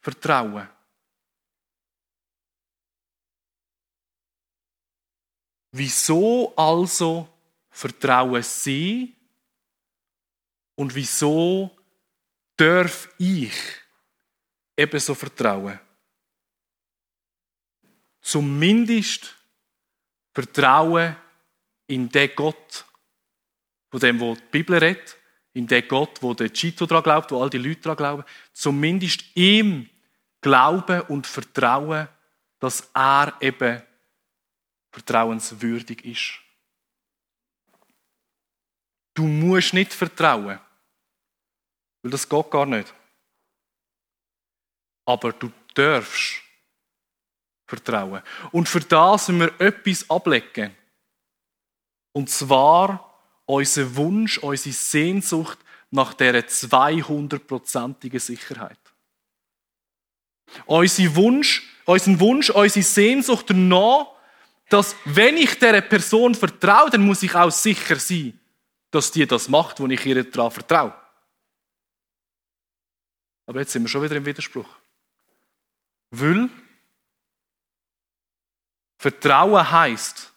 vertrauen. 0.00 0.68
Wieso 5.72 6.52
also 6.56 7.28
vertrauen 7.70 8.42
sie 8.42 9.14
und 10.74 10.92
wieso 10.94 11.70
darf 12.56 13.08
ich 13.18 13.54
ebenso 14.76 15.14
vertrauen? 15.14 15.78
Zumindest 18.30 19.34
vertrauen 20.32 21.16
in 21.88 22.08
den 22.08 22.30
Gott, 22.36 22.84
von 23.90 23.98
dem, 23.98 24.20
wo 24.20 24.36
die 24.36 24.42
Bibel 24.52 24.78
redet, 24.78 25.16
in 25.52 25.66
den 25.66 25.88
Gott, 25.88 26.22
wo 26.22 26.32
der 26.32 26.52
Chito 26.52 26.86
daran 26.86 27.02
glaubt, 27.02 27.32
wo 27.32 27.42
all 27.42 27.50
die 27.50 27.58
Leute 27.58 27.80
daran 27.80 27.96
glauben, 27.96 28.24
zumindest 28.52 29.24
ihm 29.34 29.90
glauben 30.40 31.00
und 31.08 31.26
vertrauen, 31.26 32.06
dass 32.60 32.88
er 32.94 33.36
eben 33.40 33.82
vertrauenswürdig 34.92 36.04
ist. 36.04 36.38
Du 39.12 39.24
musst 39.24 39.74
nicht 39.74 39.92
vertrauen, 39.92 40.60
weil 42.02 42.10
das 42.12 42.28
geht 42.28 42.50
gar 42.52 42.66
nicht. 42.66 42.94
Aber 45.04 45.32
du 45.32 45.50
darfst 45.74 46.44
vertrauen. 47.70 48.22
Und 48.50 48.68
für 48.68 48.80
das 48.80 49.28
müssen 49.28 49.52
wir 49.58 49.66
etwas 49.66 50.08
ablegen. 50.10 50.76
Und 52.12 52.28
zwar 52.28 53.14
unser 53.46 53.96
Wunsch, 53.96 54.38
unsere 54.38 54.74
Sehnsucht 54.74 55.58
nach 55.90 56.14
dieser 56.14 56.40
200-prozentigen 56.40 58.20
Sicherheit. 58.20 58.78
Unser 60.66 61.14
Wunsch, 61.16 61.62
unseren 61.84 62.20
Wunsch, 62.20 62.50
unsere 62.50 62.84
Sehnsucht 62.84 63.46
danach, 63.48 64.06
dass 64.68 64.94
wenn 65.04 65.36
ich 65.36 65.54
dieser 65.54 65.80
Person 65.80 66.34
vertraue, 66.34 66.90
dann 66.90 67.04
muss 67.04 67.22
ich 67.22 67.34
auch 67.34 67.50
sicher 67.50 67.96
sein, 67.96 68.38
dass 68.90 69.10
die 69.10 69.26
das 69.26 69.48
macht, 69.48 69.80
wo 69.80 69.86
ich 69.86 70.04
ihr 70.06 70.22
daran 70.24 70.50
vertraue. 70.50 70.94
Aber 73.46 73.60
jetzt 73.60 73.72
sind 73.72 73.82
wir 73.82 73.88
schon 73.88 74.02
wieder 74.02 74.16
im 74.16 74.26
Widerspruch. 74.26 74.68
Weil 76.10 76.48
Vertrauen 79.00 79.70
heißt, 79.70 80.30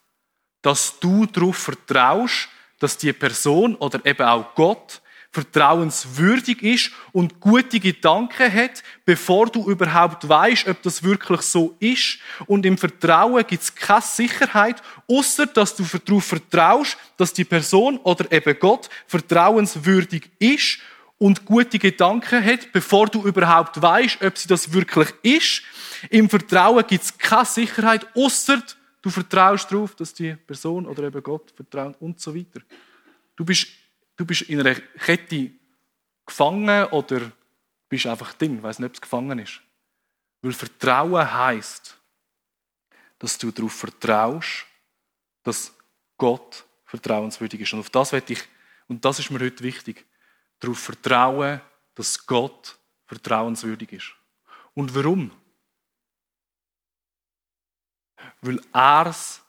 dass 0.61 0.97
du 0.97 1.25
darauf 1.25 1.57
vertraust, 1.57 2.47
dass 2.79 2.97
die 2.97 3.11
Person 3.11 3.75
oder 3.75 3.99
eben 4.05 4.25
auch 4.25 4.55
Gott 4.55 5.01
vertrauenswürdig 5.31 6.63
ist 6.63 6.91
und 7.11 7.41
gute 7.41 7.81
Gedanken 7.81 8.53
hat, 8.53 8.81
bevor 9.03 9.47
du 9.47 9.69
überhaupt 9.69 10.29
weißt, 10.29 10.69
ob 10.69 10.81
das 10.81 11.03
wirklich 11.03 11.41
so 11.41 11.75
ist. 11.79 12.19
Und 12.45 12.65
im 12.65 12.77
Vertrauen 12.77 13.45
gibt 13.45 13.63
es 13.63 13.75
keine 13.75 14.01
Sicherheit, 14.01 14.81
außer 15.09 15.45
dass 15.47 15.75
du 15.75 15.83
darauf 16.05 16.23
vertraust, 16.23 16.95
dass 17.17 17.33
die 17.33 17.43
Person 17.43 17.97
oder 17.97 18.31
eben 18.31 18.57
Gott 18.59 18.89
vertrauenswürdig 19.07 20.29
ist 20.39 20.79
und 21.23 21.45
gute 21.45 21.79
Gedanken 21.79 22.43
hat, 22.43 22.71
bevor 22.71 23.07
du 23.07 23.25
überhaupt 23.25 23.81
weißt, 23.81 24.21
ob 24.21 24.37
sie 24.37 24.47
das 24.47 24.73
wirklich 24.73 25.09
ist. 25.21 25.61
Im 26.09 26.29
Vertrauen 26.29 26.85
gibt 26.85 27.03
es 27.03 27.17
keine 27.17 27.45
Sicherheit, 27.45 28.05
außer 28.15 28.61
Du 29.03 29.09
vertraust 29.09 29.69
darauf, 29.69 29.95
dass 29.95 30.13
die 30.13 30.33
Person 30.33 30.85
oder 30.85 31.03
eben 31.03 31.21
Gott 31.21 31.51
vertraut 31.51 31.97
und 31.99 32.21
so 32.21 32.33
weiter. 32.33 32.61
Du 33.35 33.43
bist, 33.43 33.67
du 34.15 34.25
bist 34.25 34.43
in 34.43 34.61
einer 34.61 34.75
Kette 34.75 35.51
gefangen 36.25 36.85
oder 36.85 37.29
bist 37.89 38.05
einfach 38.05 38.31
drin. 38.33 38.63
Weiß 38.63 38.79
nicht, 38.79 38.87
ob 38.87 38.93
es 38.93 39.01
gefangen 39.01 39.39
ist. 39.39 39.59
Weil 40.41 40.53
Vertrauen 40.53 41.33
heißt, 41.33 41.97
dass 43.19 43.37
du 43.37 43.51
darauf 43.51 43.73
vertraust, 43.73 44.65
dass 45.43 45.73
Gott 46.15 46.63
vertrauenswürdig 46.85 47.59
ist. 47.59 47.73
Und 47.73 47.81
auf 47.81 47.89
das 47.89 48.13
werde 48.13 48.31
ich, 48.31 48.41
und 48.87 49.03
das 49.03 49.19
ist 49.19 49.29
mir 49.29 49.39
heute 49.39 49.65
wichtig, 49.65 50.05
darauf 50.63 50.79
vertrauen, 50.79 51.61
dass 51.95 52.25
Gott 52.25 52.77
vertrauenswürdig 53.05 53.91
ist. 53.93 54.13
Und 54.73 54.95
warum? 54.95 55.31
weil 58.43 58.59
er 58.73 59.07
es 59.07 59.41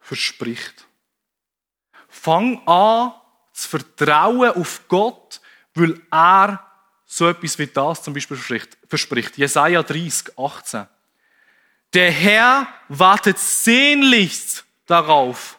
verspricht. 0.00 0.86
Fang 2.08 2.66
an 2.66 3.12
zu 3.52 3.68
vertrauen 3.68 4.50
auf 4.50 4.82
Gott, 4.88 5.40
weil 5.74 6.00
er 6.10 6.64
so 7.04 7.28
etwas 7.28 7.58
wie 7.58 7.66
das 7.66 8.02
zum 8.02 8.14
Beispiel 8.14 8.36
verspricht. 8.88 9.36
Jesaja 9.36 9.82
30, 9.82 10.38
18. 10.38 10.86
Der 11.92 12.10
Herr 12.10 12.68
wartet 12.88 13.38
sehnlichst 13.38 14.64
darauf, 14.86 15.58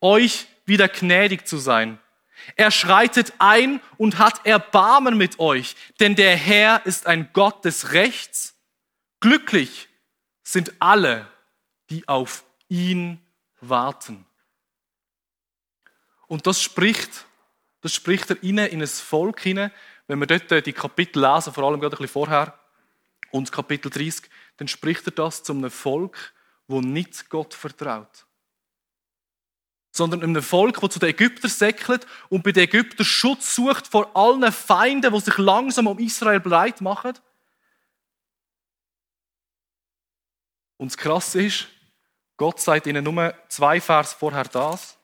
euch 0.00 0.46
wieder 0.66 0.88
gnädig 0.88 1.46
zu 1.46 1.58
sein. 1.58 1.98
Er 2.56 2.70
schreitet 2.70 3.32
ein 3.38 3.80
und 3.96 4.18
hat 4.18 4.46
Erbarmen 4.46 5.16
mit 5.16 5.38
euch, 5.38 5.76
denn 6.00 6.16
der 6.16 6.36
Herr 6.36 6.84
ist 6.86 7.06
ein 7.06 7.30
Gott 7.32 7.64
des 7.64 7.92
Rechts. 7.92 8.54
Glücklich 9.20 9.88
sind 10.42 10.72
alle, 10.78 11.28
die 11.90 12.08
auf 12.08 12.44
ihn 12.68 13.20
warten. 13.60 14.24
Und 16.26 16.46
das 16.46 16.62
spricht, 16.62 17.26
das 17.80 17.94
spricht 17.94 18.30
er 18.30 18.42
ihnen 18.42 18.66
in 18.68 18.80
ein 18.80 18.88
Volk 18.88 19.40
hinein. 19.40 19.72
Wenn 20.06 20.18
wir 20.18 20.26
dort 20.26 20.66
die 20.66 20.72
Kapitel 20.72 21.20
lesen, 21.20 21.52
vor 21.52 21.64
allem 21.64 21.80
gerade 21.80 21.96
ein 21.96 21.98
bisschen 21.98 22.12
vorher, 22.12 22.58
und 23.30 23.52
Kapitel 23.52 23.90
30, 23.90 24.28
dann 24.56 24.68
spricht 24.68 25.06
er 25.06 25.12
das 25.12 25.42
zu 25.42 25.52
einem 25.52 25.70
Volk, 25.70 26.32
wo 26.66 26.80
nicht 26.80 27.28
Gott 27.30 27.54
vertraut. 27.54 28.26
Sondern 29.92 30.22
einem 30.22 30.42
Volk, 30.42 30.80
das 30.80 30.90
zu 30.90 30.98
den 30.98 31.10
Ägyptern 31.10 31.50
säckelt 31.50 32.06
und 32.28 32.42
bei 32.42 32.52
den 32.52 32.64
Ägyptern 32.64 33.04
Schutz 33.04 33.54
sucht 33.54 33.88
vor 33.88 34.16
allen 34.16 34.52
Feinden, 34.52 35.12
die 35.12 35.20
sich 35.20 35.36
langsam 35.38 35.86
um 35.86 35.98
Israel 35.98 36.40
breit 36.40 36.80
machen. 36.80 37.14
Und 40.76 40.92
das 40.92 40.96
Krasse 40.96 41.42
ist, 41.42 41.68
Gott 42.36 42.58
sagt 42.60 42.86
ihnen 42.86 43.04
nur 43.04 43.34
zwei 43.48 43.80
Vers 43.80 44.14
vorher 44.14 44.44
das. 44.44 44.96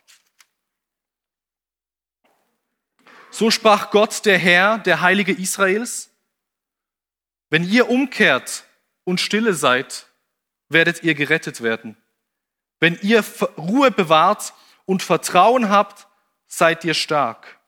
So 3.30 3.50
sprach 3.50 3.90
Gott, 3.90 4.24
der 4.24 4.38
Herr, 4.38 4.78
der 4.78 5.02
Heilige 5.02 5.32
Israels. 5.32 6.08
Wenn 7.50 7.62
ihr 7.62 7.90
umkehrt 7.90 8.64
und 9.04 9.20
stille 9.20 9.52
seid, 9.52 10.06
werdet 10.70 11.02
ihr 11.02 11.14
gerettet 11.14 11.60
werden. 11.60 11.98
Wenn 12.80 12.98
ihr 13.02 13.22
Ruhe 13.58 13.90
bewahrt 13.90 14.54
und 14.86 15.02
Vertrauen 15.02 15.68
habt, 15.68 16.06
seid 16.46 16.84
ihr 16.84 16.94
stark. 16.94 17.58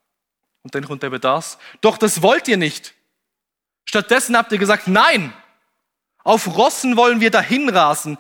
Und 0.63 0.75
dann 0.75 0.87
kommt 0.87 1.05
eben 1.05 1.21
das. 1.21 1.59
Doch 1.81 1.99
das 1.99 2.23
wollt 2.23 2.49
ihr 2.49 2.57
nicht. 2.57 2.95
Stattdessen 3.85 4.37
habt 4.37 4.53
ihr 4.53 4.59
gesagt, 4.59 4.87
nein, 4.87 5.33
auf 6.25 6.57
Rossen 6.57 6.97
wollen 6.97 7.21
wir 7.21 7.31
dahin 7.31 7.69
rasen. 7.69 8.19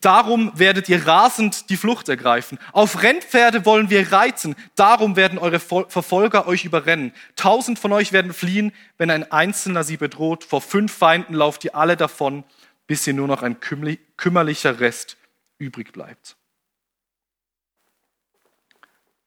Darum 0.00 0.50
werdet 0.58 0.88
ihr 0.88 1.06
rasend 1.06 1.70
die 1.70 1.76
Flucht 1.76 2.08
ergreifen. 2.08 2.58
Auf 2.72 3.02
Rennpferde 3.02 3.64
wollen 3.64 3.90
wir 3.90 4.10
reiten. 4.10 4.56
Darum 4.74 5.14
werden 5.14 5.38
eure 5.38 5.60
Verfolger 5.60 6.48
euch 6.48 6.64
überrennen. 6.64 7.12
Tausend 7.36 7.78
von 7.78 7.92
euch 7.92 8.12
werden 8.12 8.32
fliehen, 8.32 8.72
wenn 8.98 9.10
ein 9.10 9.30
Einzelner 9.30 9.84
sie 9.84 9.96
bedroht. 9.96 10.42
Vor 10.42 10.60
fünf 10.60 10.92
Feinden 10.92 11.34
lauft 11.34 11.64
ihr 11.64 11.76
alle 11.76 11.96
davon, 11.96 12.42
bis 12.88 13.06
ihr 13.06 13.14
nur 13.14 13.28
noch 13.28 13.42
ein 13.42 13.60
kümmerlicher 13.60 14.80
Rest 14.80 15.16
übrig 15.58 15.92
bleibt. 15.92 16.36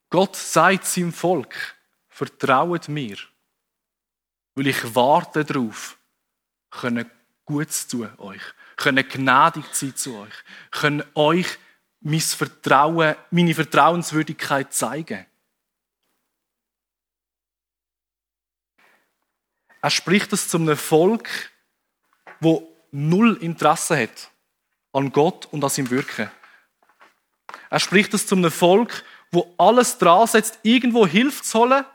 Gott 0.09 0.35
sagt 0.35 0.85
seinem 0.85 1.13
Volk, 1.13 1.75
vertrauet 2.07 2.87
mir, 2.87 3.17
weil 4.55 4.67
ich 4.67 4.95
warte 4.95 5.43
darauf, 5.43 5.97
können 6.69 7.09
Gutes 7.45 7.87
zu 7.87 8.07
euch 8.19 8.41
können 8.77 9.07
gnädig 9.07 9.65
sein 9.73 9.95
zu 9.95 10.17
euch, 10.17 10.33
können 10.71 11.03
euch 11.15 11.47
mein 11.99 12.21
Vertrauen, 12.21 13.15
meine 13.31 13.55
Vertrauenswürdigkeit 13.55 14.71
zeigen. 14.73 15.25
Er 19.81 19.89
spricht 19.89 20.31
es 20.31 20.47
zum 20.47 20.75
Volk, 20.77 21.51
wo 22.39 22.71
null 22.91 23.37
Interesse 23.41 24.01
hat 24.01 24.31
an 24.93 25.11
Gott 25.11 25.47
und 25.47 25.63
an 25.63 25.69
seinem 25.69 25.89
Wirken. 25.89 26.31
Er 27.69 27.79
spricht 27.79 28.13
es 28.13 28.27
zum 28.27 28.49
Volk, 28.51 29.03
wo 29.31 29.53
alles 29.57 29.97
dran 29.97 30.27
setzt, 30.27 30.59
irgendwo 30.63 31.05
Hilfe 31.05 31.43
zu 31.43 31.59
holen, 31.59 31.85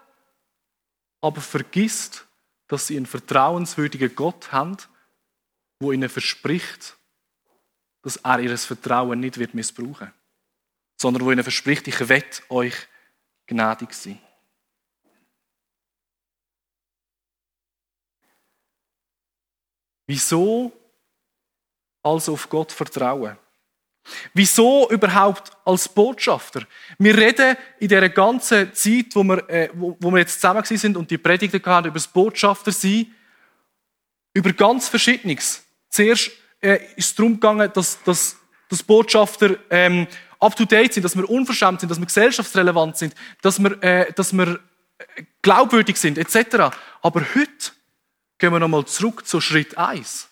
aber 1.20 1.40
vergisst, 1.40 2.26
dass 2.68 2.86
sie 2.86 2.96
einen 2.96 3.06
vertrauenswürdigen 3.06 4.14
Gott 4.14 4.52
haben 4.52 4.76
wo 5.80 5.90
ihnen 5.90 6.08
verspricht, 6.08 6.96
dass 8.02 8.14
er 8.18 8.38
ihr 8.38 8.56
Vertrauen 8.56 9.18
nicht 9.18 9.36
wird 9.36 9.52
missbrauchen 9.52 10.12
sondern 11.02 11.24
wo 11.24 11.32
ihnen 11.32 11.42
verspricht, 11.42 11.88
ich 11.88 12.08
werde 12.08 12.28
euch 12.48 12.74
gnädig 13.46 13.92
sein. 13.92 14.20
Wieso 20.06 20.72
also 22.04 22.34
auf 22.34 22.48
Gott 22.48 22.70
vertrauen? 22.70 23.36
Wieso 24.34 24.90
überhaupt 24.90 25.52
als 25.64 25.88
Botschafter? 25.88 26.66
Wir 26.98 27.16
reden 27.16 27.56
in 27.78 27.88
der 27.88 28.08
ganzen 28.08 28.74
Zeit, 28.74 29.06
wo 29.14 29.22
wir, 29.22 29.48
äh, 29.48 29.70
wo, 29.74 29.96
wo 30.00 30.10
wir 30.10 30.18
jetzt 30.18 30.40
zusammen 30.40 30.64
sind 30.64 30.96
und 30.96 31.10
die 31.10 31.18
Predigten 31.18 31.64
hatten 31.64 31.88
über 31.88 31.94
das 31.94 32.08
Botschafter 32.08 32.72
sein, 32.72 33.14
über 34.34 34.52
ganz 34.52 34.88
Verschiedenes. 34.88 35.64
Zuerst 35.88 36.30
äh, 36.60 36.78
ist 36.96 37.06
es 37.06 37.14
darum 37.14 37.34
gegangen, 37.34 37.70
dass, 37.74 38.02
dass, 38.02 38.36
dass 38.68 38.82
Botschafter 38.82 39.56
ähm, 39.70 40.06
up 40.40 40.56
to 40.56 40.64
date 40.64 40.94
sind, 40.94 41.04
dass 41.04 41.16
wir 41.16 41.28
unverschämt 41.28 41.80
sind, 41.80 41.90
dass 41.90 42.00
wir 42.00 42.06
gesellschaftsrelevant 42.06 42.96
sind, 42.96 43.14
dass 43.40 43.62
wir, 43.62 43.82
äh, 43.82 44.12
dass 44.12 44.32
wir 44.32 44.58
äh, 44.98 45.22
glaubwürdig 45.42 45.96
sind, 45.96 46.18
etc. 46.18 46.74
Aber 47.02 47.20
heute 47.34 47.72
gehen 48.38 48.52
wir 48.52 48.58
nochmal 48.58 48.84
zurück 48.86 49.26
zu 49.26 49.40
Schritt 49.40 49.78
1. 49.78 50.28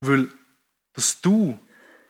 Weil, 0.00 0.28
dass 0.92 1.20
du 1.20 1.58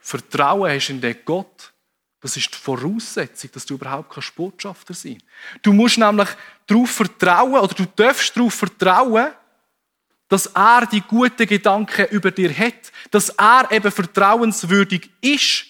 Vertrauen 0.03 0.69
hast 0.69 0.89
in 0.89 0.99
den 0.99 1.17
Gott, 1.23 1.71
das 2.19 2.35
ist 2.35 2.53
die 2.53 2.57
Voraussetzung, 2.57 3.51
dass 3.53 3.65
du 3.65 3.75
überhaupt 3.75 4.35
Botschafter 4.35 4.93
sein 4.93 5.17
kannst. 5.17 5.65
Du 5.65 5.71
musst 5.71 5.97
nämlich 5.97 6.27
darauf 6.67 6.91
vertrauen, 6.91 7.55
oder 7.55 7.73
du 7.73 7.85
darfst 7.85 8.35
darauf 8.35 8.53
vertrauen, 8.53 9.31
dass 10.27 10.47
er 10.47 10.85
die 10.87 11.01
guten 11.01 11.47
Gedanken 11.47 12.07
über 12.07 12.31
dir 12.31 12.55
hat, 12.57 12.91
dass 13.11 13.29
er 13.29 13.71
eben 13.71 13.91
vertrauenswürdig 13.91 15.09
ist. 15.21 15.67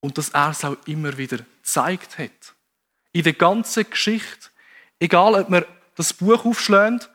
Und 0.00 0.16
dass 0.16 0.30
er 0.30 0.50
es 0.50 0.64
auch 0.64 0.76
immer 0.86 1.16
wieder 1.18 1.38
gezeigt 1.38 2.18
hat. 2.18 2.54
In 3.12 3.24
der 3.24 3.32
ganzen 3.34 3.88
Geschichte, 3.88 4.48
egal 4.98 5.34
ob 5.34 5.50
man 5.50 5.64
das 5.96 6.14
Buch 6.14 6.44
aufschlägt 6.44 7.10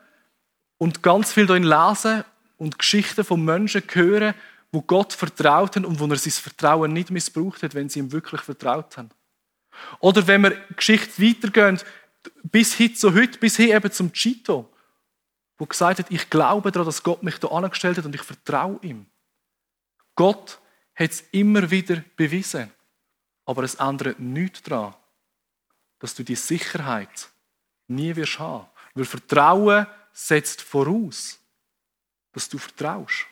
und 0.80 1.02
ganz 1.02 1.34
viel 1.34 1.44
darin 1.44 1.62
lesen 1.62 2.24
und 2.56 2.78
Geschichten 2.78 3.22
von 3.22 3.44
Menschen 3.44 3.82
hören, 3.92 4.34
wo 4.72 4.80
Gott 4.80 5.12
vertraut 5.12 5.76
haben 5.76 5.84
und 5.84 6.00
wo 6.00 6.06
er 6.06 6.16
sein 6.16 6.32
Vertrauen 6.32 6.94
nicht 6.94 7.10
missbraucht 7.10 7.62
hat, 7.62 7.74
wenn 7.74 7.90
sie 7.90 7.98
ihm 7.98 8.12
wirklich 8.12 8.40
vertraut 8.40 8.96
haben. 8.96 9.10
Oder 9.98 10.26
wenn 10.26 10.42
wir 10.42 10.56
Geschichte 10.74 11.22
weitergehen, 11.22 11.78
bis 12.44 12.72
hin 12.72 12.94
zu 12.96 13.14
heute, 13.14 13.38
bis 13.38 13.56
hin 13.56 13.68
eben 13.68 13.92
zum 13.92 14.10
Chito, 14.10 14.72
wo 15.58 15.66
gesagt 15.66 15.98
hat, 15.98 16.10
ich 16.10 16.30
glaube 16.30 16.72
daran, 16.72 16.86
dass 16.86 17.02
Gott 17.02 17.22
mich 17.22 17.36
da 17.36 17.48
angestellt 17.48 17.98
hat 17.98 18.06
und 18.06 18.14
ich 18.14 18.22
vertraue 18.22 18.78
ihm. 18.80 19.04
Gott 20.14 20.60
hat 20.94 21.10
es 21.10 21.20
immer 21.32 21.70
wieder 21.70 22.02
bewiesen, 22.16 22.70
aber 23.44 23.64
es 23.64 23.74
ändert 23.74 24.18
nichts 24.18 24.62
daran, 24.62 24.94
dass 25.98 26.14
du 26.14 26.22
die 26.22 26.36
Sicherheit 26.36 27.28
nie 27.86 28.16
wirst 28.16 28.38
haben. 28.38 28.66
Weil 28.94 29.04
Vertrauen 29.04 29.86
setzt 30.12 30.62
voraus, 30.62 31.38
dass 32.32 32.48
du 32.48 32.58
vertraust. 32.58 33.26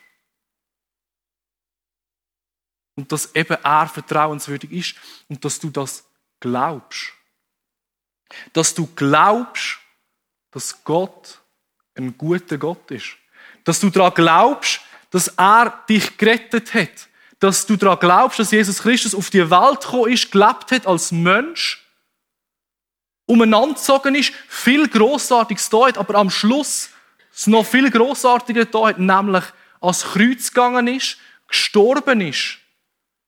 Und 2.95 3.11
dass 3.11 3.33
eben 3.33 3.57
er 3.63 3.87
vertrauenswürdig 3.87 4.71
ist 4.71 4.95
und 5.29 5.43
dass 5.43 5.59
du 5.59 5.69
das 5.69 6.03
glaubst. 6.39 7.13
Dass 8.53 8.73
du 8.73 8.87
glaubst, 8.87 9.79
dass 10.51 10.83
Gott 10.83 11.39
ein 11.95 12.17
guter 12.17 12.57
Gott 12.57 12.91
ist. 12.91 13.15
Dass 13.63 13.79
du 13.79 13.89
daran 13.89 14.13
glaubst, 14.13 14.81
dass 15.11 15.29
er 15.29 15.83
dich 15.87 16.17
gerettet 16.17 16.73
hat. 16.73 17.07
Dass 17.39 17.65
du 17.65 17.77
daran 17.77 17.99
glaubst, 17.99 18.39
dass 18.39 18.51
Jesus 18.51 18.79
Christus 18.79 19.15
auf 19.15 19.29
die 19.29 19.49
Welt 19.49 19.81
gekommen 19.81 20.11
ist, 20.11 20.31
gelebt 20.31 20.71
hat 20.71 20.85
als 20.85 21.11
Mensch 21.11 21.85
umeinander 23.29 23.75
gezogen 23.75 24.15
ist, 24.15 24.33
viel 24.47 24.87
Grossartiges 24.87 25.69
da 25.69 25.87
hat, 25.87 25.97
aber 25.97 26.15
am 26.15 26.31
Schluss 26.31 26.89
es 27.33 27.47
noch 27.47 27.65
viel 27.65 27.91
Grossartiger 27.91 28.65
da 28.65 28.87
hat, 28.87 28.99
nämlich 28.99 29.43
ans 29.79 30.03
Kreuz 30.03 30.49
gegangen 30.49 30.87
ist, 30.87 31.17
gestorben 31.47 32.21
ist. 32.21 32.57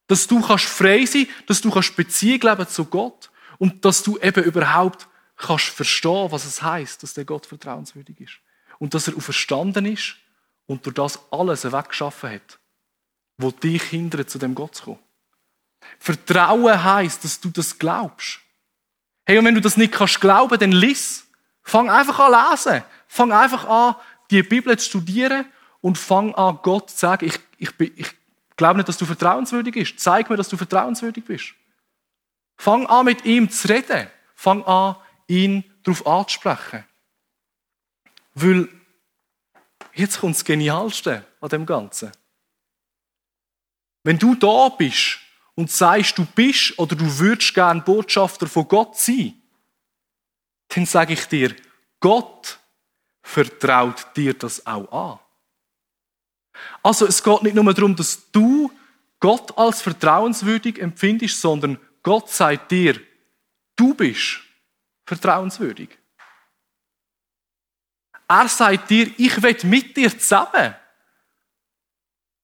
Dass 0.07 0.27
du 0.27 0.41
kannst 0.41 0.65
frei 0.65 1.05
sein, 1.05 1.27
dass 1.45 1.61
du 1.61 1.69
kannst 1.69 1.95
Beziehung 1.95 2.41
leben 2.41 2.67
zu 2.67 2.85
Gott 2.85 3.29
und 3.59 3.85
dass 3.85 4.01
du 4.03 4.17
eben 4.17 4.43
überhaupt 4.43 5.07
kannst 5.37 5.67
verstehen, 5.67 6.31
was 6.31 6.45
es 6.45 6.61
heißt, 6.61 7.03
dass 7.03 7.13
der 7.13 7.25
Gott 7.25 7.45
vertrauenswürdig 7.45 8.19
ist. 8.19 8.33
Und 8.79 8.93
dass 8.93 9.07
er 9.07 9.15
auferstanden 9.15 9.85
ist 9.85 10.15
und 10.65 10.85
durch 10.85 10.95
das 10.95 11.19
alles 11.31 11.71
weggeschaffen 11.71 12.31
hat, 12.31 12.59
wo 13.37 13.51
dich 13.51 13.83
hindert, 13.83 14.29
zu 14.29 14.39
dem 14.39 14.55
Gott 14.55 14.75
zu 14.75 14.83
kommen. 14.83 14.99
Vertrauen 15.99 16.83
heißt, 16.83 17.23
dass 17.23 17.39
du 17.39 17.49
das 17.49 17.77
glaubst. 17.77 18.40
Hey, 19.25 19.37
und 19.37 19.45
wenn 19.45 19.55
du 19.55 19.61
das 19.61 19.77
nicht 19.77 19.93
kannst 19.93 20.19
glauben, 20.19 20.57
dann 20.57 20.71
lies. 20.71 21.27
Fang 21.63 21.89
einfach 21.89 22.19
an 22.19 22.51
lesen. 22.51 22.83
Fang 23.07 23.31
einfach 23.31 23.67
an, 23.67 23.95
die 24.29 24.43
Bibel 24.43 24.77
zu 24.79 24.89
studieren 24.89 25.45
und 25.81 25.97
fang 25.97 26.33
an, 26.35 26.59
Gott 26.63 26.89
zu 26.89 26.97
sagen, 26.97 27.25
ich, 27.25 27.39
ich, 27.57 27.97
ich 27.97 28.07
glaube 28.55 28.77
nicht, 28.77 28.89
dass 28.89 28.97
du 28.97 29.05
vertrauenswürdig 29.05 29.73
bist. 29.73 29.99
Zeig 29.99 30.29
mir, 30.29 30.37
dass 30.37 30.49
du 30.49 30.57
vertrauenswürdig 30.57 31.25
bist. 31.25 31.53
Fang 32.57 32.85
an, 32.87 33.05
mit 33.05 33.25
ihm 33.25 33.49
zu 33.49 33.67
reden. 33.67 34.07
Fang 34.35 34.63
an, 34.65 34.95
ihn 35.27 35.63
darauf 35.83 36.05
anzusprechen. 36.05 36.85
Weil 38.33 38.69
jetzt 39.93 40.19
kommt 40.19 40.35
das 40.35 40.45
Genialste 40.45 41.25
an 41.41 41.49
dem 41.49 41.65
Ganzen. 41.65 42.11
Wenn 44.03 44.17
du 44.17 44.35
da 44.35 44.69
bist 44.69 45.19
und 45.55 45.71
sagst, 45.71 46.17
du 46.17 46.25
bist 46.25 46.77
oder 46.79 46.95
du 46.95 47.19
würdest 47.19 47.53
gern 47.53 47.83
Botschafter 47.83 48.47
von 48.47 48.67
Gott 48.67 48.97
sein, 48.97 49.33
dann 50.69 50.85
sage 50.85 51.13
ich 51.13 51.25
dir, 51.25 51.55
Gott 51.99 52.59
vertraut 53.21 54.07
dir 54.15 54.33
das 54.33 54.65
auch 54.65 54.91
an. 54.91 55.19
Also 56.83 57.05
es 57.05 57.21
geht 57.23 57.43
nicht 57.43 57.55
nur 57.55 57.73
darum, 57.73 57.95
dass 57.95 58.31
du 58.31 58.71
Gott 59.19 59.57
als 59.57 59.81
vertrauenswürdig 59.81 60.79
empfindest, 60.79 61.39
sondern 61.39 61.79
Gott 62.01 62.29
sagt 62.29 62.71
dir, 62.71 62.99
du 63.75 63.93
bist 63.93 64.39
vertrauenswürdig. 65.05 65.89
Er 68.27 68.47
sagt 68.47 68.89
dir, 68.89 69.11
ich 69.17 69.41
will 69.43 69.57
mit 69.63 69.95
dir 69.97 70.17
zusammen 70.17 70.75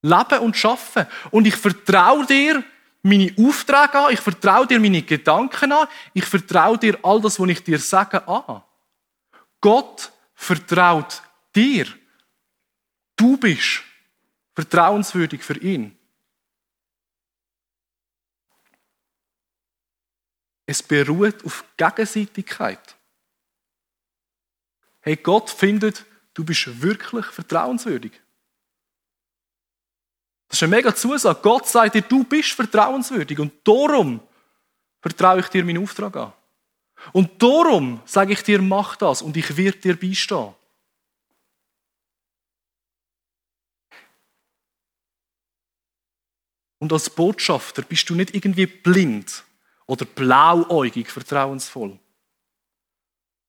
leben 0.02 0.38
und 0.40 0.56
schaffen. 0.56 1.06
Und 1.30 1.46
ich 1.46 1.56
vertraue 1.56 2.26
dir, 2.26 2.62
meine 3.02 3.34
Aufträge 3.38 3.94
an, 3.94 4.12
ich 4.12 4.20
vertraue 4.20 4.66
dir 4.66 4.80
meine 4.80 5.02
Gedanken 5.02 5.72
an, 5.72 5.88
ich 6.14 6.24
vertraue 6.24 6.78
dir 6.78 6.98
all 7.02 7.20
das, 7.20 7.38
was 7.38 7.48
ich 7.48 7.62
dir 7.62 7.78
sage, 7.78 8.26
an. 8.26 8.62
Gott 9.60 10.12
vertraut 10.34 11.22
dir. 11.54 11.86
Du 13.16 13.36
bist 13.36 13.82
vertrauenswürdig 14.54 15.42
für 15.42 15.58
ihn. 15.58 15.96
Es 20.66 20.82
beruht 20.82 21.44
auf 21.44 21.64
Gegenseitigkeit. 21.76 22.96
Hey, 25.00 25.16
Gott 25.16 25.48
findet, 25.48 26.04
du 26.34 26.44
bist 26.44 26.82
wirklich 26.82 27.24
vertrauenswürdig. 27.26 28.12
Das 30.48 30.58
ist 30.58 30.62
eine 30.62 30.76
mega 30.76 30.94
Zusage. 30.94 31.40
Gott 31.42 31.68
sagt 31.68 31.94
dir, 31.94 32.02
du 32.02 32.24
bist 32.24 32.52
vertrauenswürdig 32.52 33.38
und 33.38 33.52
darum 33.64 34.20
vertraue 35.00 35.40
ich 35.40 35.48
dir 35.48 35.64
meinen 35.64 35.82
Auftrag 35.82 36.16
an. 36.16 36.32
Und 37.12 37.42
darum 37.42 38.00
sage 38.06 38.32
ich 38.32 38.42
dir, 38.42 38.60
mach 38.60 38.96
das 38.96 39.22
und 39.22 39.36
ich 39.36 39.56
werde 39.56 39.78
dir 39.78 39.98
beistehen. 39.98 40.54
Und 46.80 46.92
als 46.92 47.10
Botschafter 47.10 47.82
bist 47.82 48.08
du 48.08 48.14
nicht 48.14 48.34
irgendwie 48.34 48.66
blind 48.66 49.44
oder 49.86 50.04
blauäugig 50.04 51.10
vertrauensvoll, 51.10 51.98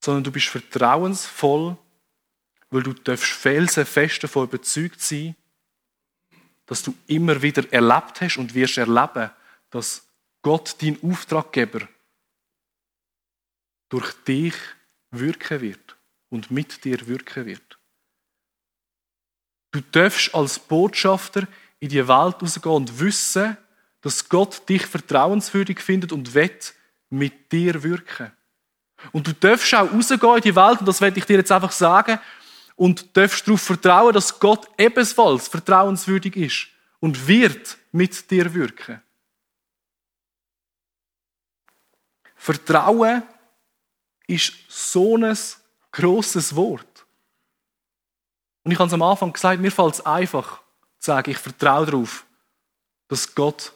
sondern 0.04 0.24
du 0.24 0.32
bist 0.32 0.48
vertrauensvoll, 0.48 1.78
weil 2.72 2.84
du 2.84 2.94
felsenfest 3.18 4.24
davon 4.24 4.46
überzeugt 4.46 5.02
sein, 5.02 5.36
dass 6.70 6.84
du 6.84 6.94
immer 7.08 7.42
wieder 7.42 7.64
erlebt 7.74 8.22
hast 8.22 8.38
und 8.38 8.54
wirst 8.54 8.78
erleben, 8.78 9.32
dass 9.72 10.08
Gott, 10.44 10.76
dein 10.80 11.02
Auftraggeber, 11.02 11.88
durch 13.90 14.14
dich 14.24 14.54
wirken 15.10 15.62
wird 15.62 15.98
und 16.30 16.52
mit 16.52 16.86
dir 16.86 17.08
wirken 17.08 17.48
wird. 17.48 17.80
Du 19.72 19.82
darfst 19.82 20.36
als 20.36 20.60
Botschafter 20.60 21.48
in 21.80 21.90
die 21.90 22.08
Welt 22.08 22.40
rausgehen 22.40 22.76
und 22.76 23.00
wissen, 23.00 23.58
dass 24.02 24.30
Gott 24.30 24.70
dich 24.70 24.86
vertrauenswürdig 24.86 25.80
findet 25.80 26.12
und 26.12 26.36
wird 26.36 26.76
mit 27.10 27.52
dir 27.52 27.82
wirken. 27.82 28.32
Und 29.12 29.26
du 29.26 29.34
darfst 29.34 29.74
auch 29.74 29.92
rausgehen 29.92 30.36
in 30.36 30.42
die 30.42 30.56
Welt, 30.56 30.82
und 30.82 30.86
das 30.86 31.02
werde 31.02 31.18
ich 31.18 31.26
dir 31.26 31.38
jetzt 31.38 31.52
einfach 31.52 31.72
sagen, 31.72 32.20
und 32.80 33.18
darfst 33.18 33.46
darauf 33.46 33.62
vertrauen, 33.62 34.14
dass 34.14 34.40
Gott 34.40 34.66
ebenfalls 34.78 35.50
vertrauenswürdig 35.50 36.38
ist 36.38 36.68
und 37.02 37.28
wird 37.28 37.78
mit 37.92 38.32
dir 38.32 38.54
wirken. 38.54 39.02
Vertrauen 42.38 43.24
ist 44.28 44.54
so 44.70 45.18
ein 45.18 45.38
grosses 45.92 46.56
Wort. 46.56 47.06
Und 48.64 48.72
ich 48.72 48.80
habe 48.80 48.88
es 48.88 48.94
am 48.94 49.02
Anfang 49.02 49.34
gesagt, 49.34 49.60
mir 49.60 49.74
fällt 49.74 49.96
es 49.96 50.06
einfach 50.06 50.62
zu 51.00 51.08
sagen, 51.08 51.32
ich 51.32 51.38
vertraue 51.38 51.86
darauf, 51.86 52.26
dass 53.10 53.36
Gott 53.36 53.74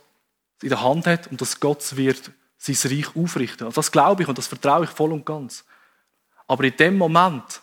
es 0.60 0.64
in 0.64 0.70
der 0.70 0.82
Hand 0.82 1.08
hat 1.08 1.28
und 1.28 1.42
dass 1.42 1.60
Gott 1.60 1.98
wird 1.98 2.32
sein 2.58 2.78
Reich 2.90 3.14
aufrichten. 3.18 3.66
Also 3.66 3.76
das 3.76 3.92
glaube 3.92 4.24
ich 4.24 4.30
und 4.30 4.38
das 4.38 4.48
vertraue 4.48 4.86
ich 4.86 4.90
voll 4.92 5.12
und 5.12 5.26
ganz. 5.26 5.66
Aber 6.48 6.64
in 6.64 6.78
dem 6.78 6.98
Moment, 6.98 7.63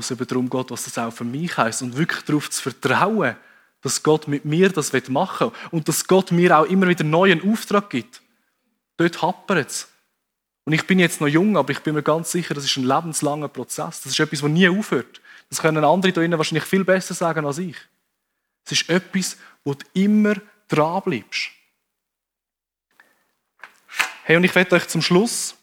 wo 0.00 0.02
es 0.02 0.10
eben 0.10 0.26
darum 0.26 0.48
geht, 0.48 0.70
was 0.70 0.84
das 0.84 0.96
auch 0.96 1.12
für 1.12 1.24
mich 1.24 1.58
heißt 1.58 1.82
und 1.82 1.94
wirklich 1.94 2.22
darauf 2.24 2.48
zu 2.48 2.62
vertrauen, 2.62 3.36
dass 3.82 4.02
Gott 4.02 4.28
mit 4.28 4.46
mir 4.46 4.70
das 4.70 4.92
machen 5.08 5.48
will 5.48 5.58
und 5.70 5.88
dass 5.88 6.06
Gott 6.06 6.32
mir 6.32 6.58
auch 6.58 6.64
immer 6.64 6.88
wieder 6.88 7.04
neuen 7.04 7.46
Auftrag 7.52 7.90
gibt, 7.90 8.22
dort 8.96 9.20
happert 9.20 9.68
es. 9.68 9.88
Und 10.64 10.72
ich 10.72 10.86
bin 10.86 10.98
jetzt 10.98 11.20
noch 11.20 11.28
jung, 11.28 11.58
aber 11.58 11.70
ich 11.72 11.80
bin 11.80 11.94
mir 11.94 12.02
ganz 12.02 12.30
sicher, 12.30 12.54
das 12.54 12.64
ist 12.64 12.76
ein 12.78 12.84
lebenslanger 12.84 13.48
Prozess. 13.48 14.00
Das 14.00 14.12
ist 14.12 14.20
etwas, 14.20 14.40
das 14.40 14.48
nie 14.48 14.68
aufhört. 14.68 15.20
Das 15.50 15.60
können 15.60 15.84
andere 15.84 16.12
da 16.12 16.38
wahrscheinlich 16.38 16.64
viel 16.64 16.84
besser 16.84 17.12
sagen 17.12 17.44
als 17.44 17.58
ich. 17.58 17.76
Es 18.64 18.72
ist 18.72 18.88
etwas, 18.88 19.36
wo 19.64 19.74
du 19.74 19.84
immer 19.92 20.34
dran 20.68 21.02
bleibst. 21.02 21.50
Hey, 24.22 24.36
und 24.36 24.44
ich 24.44 24.54
werde 24.54 24.76
euch 24.76 24.88
zum 24.88 25.02
Schluss 25.02 25.56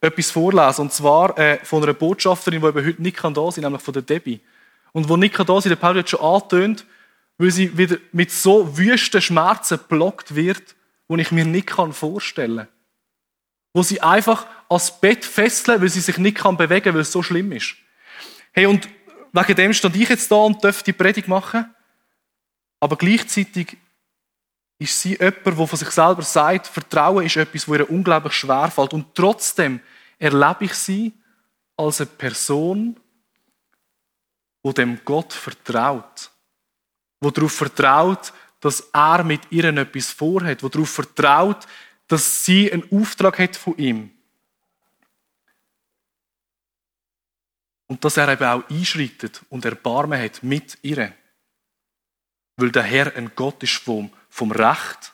etwas 0.00 0.30
vorlesen. 0.30 0.82
Und 0.82 0.92
zwar 0.92 1.36
äh, 1.38 1.58
von 1.64 1.82
einer 1.82 1.94
Botschafterin, 1.94 2.60
die 2.60 2.66
eben 2.66 2.86
heute 2.86 3.02
nicht 3.02 3.22
da 3.22 3.30
sein 3.30 3.34
kann, 3.34 3.62
nämlich 3.62 3.82
von 3.82 3.94
der 3.94 4.02
Debbie. 4.02 4.40
Und 4.92 5.08
wo 5.08 5.16
nicht 5.16 5.38
da 5.38 5.60
sein 5.60 5.70
der 5.70 5.76
Paul 5.76 5.98
hat 5.98 6.10
schon 6.10 6.20
angetönt, 6.20 6.84
weil 7.38 7.50
sie 7.50 7.76
wieder 7.76 7.96
mit 8.12 8.30
so 8.30 8.76
wüsten 8.76 9.22
Schmerzen 9.22 9.78
blockt 9.88 10.34
wird, 10.34 10.74
wo 11.08 11.16
ich 11.16 11.32
mir 11.32 11.44
nicht 11.44 11.70
vorstellen 11.70 12.56
kann. 12.56 12.68
Wo 13.72 13.82
sie 13.82 14.00
einfach 14.00 14.46
ans 14.68 15.00
Bett 15.00 15.24
fesseln, 15.24 15.80
weil 15.80 15.88
sie 15.88 16.00
sich 16.00 16.18
nicht 16.18 16.42
bewegen 16.42 16.84
kann, 16.84 16.94
weil 16.94 17.00
es 17.00 17.12
so 17.12 17.22
schlimm 17.22 17.52
ist. 17.52 17.76
Hey, 18.52 18.66
und 18.66 18.88
wegen 19.32 19.54
dem 19.54 19.72
stand 19.72 19.96
ich 19.96 20.08
jetzt 20.08 20.30
da 20.30 20.36
und 20.36 20.62
dürfte 20.62 20.84
die 20.84 20.92
Predigt 20.92 21.28
machen. 21.28 21.72
Aber 22.80 22.96
gleichzeitig 22.96 23.76
ist 24.80 24.98
sie 24.98 25.10
jemand, 25.10 25.44
der 25.44 25.52
von 25.52 25.78
sich 25.78 25.90
selber 25.90 26.22
sagt, 26.22 26.66
Vertrauen 26.66 27.26
ist 27.26 27.36
etwas, 27.36 27.68
wo 27.68 27.74
ihr 27.74 27.88
unglaublich 27.88 28.32
schwer 28.32 28.70
fällt. 28.70 28.94
Und 28.94 29.14
trotzdem 29.14 29.78
erlebe 30.18 30.64
ich 30.64 30.72
sie 30.72 31.12
als 31.76 32.00
eine 32.00 32.08
Person, 32.08 32.98
wo 34.62 34.72
dem 34.72 34.98
Gott 35.04 35.34
vertraut. 35.34 36.30
Wo 37.20 37.30
darauf 37.30 37.52
vertraut, 37.52 38.32
dass 38.60 38.80
er 38.92 39.22
mit 39.22 39.42
ihr 39.50 39.64
etwas 39.64 40.10
vorhat. 40.10 40.62
Wo 40.62 40.70
darauf 40.70 40.88
vertraut, 40.88 41.66
dass 42.08 42.46
sie 42.46 42.72
einen 42.72 42.90
Auftrag 42.90 43.38
hat 43.38 43.56
von 43.56 43.76
ihm. 43.76 44.10
Und 47.86 48.02
dass 48.02 48.16
er 48.16 48.32
eben 48.32 48.44
auch 48.44 48.70
einschreitet 48.70 49.42
und 49.50 49.66
Erbarmen 49.66 50.18
hat 50.18 50.42
mit 50.42 50.78
ihr. 50.80 51.12
Weil 52.56 52.72
der 52.72 52.84
Herr 52.84 53.14
ein 53.14 53.32
Gott 53.34 53.62
ist 53.62 53.74
vom, 53.74 54.10
vom 54.30 54.52
Recht 54.52 55.12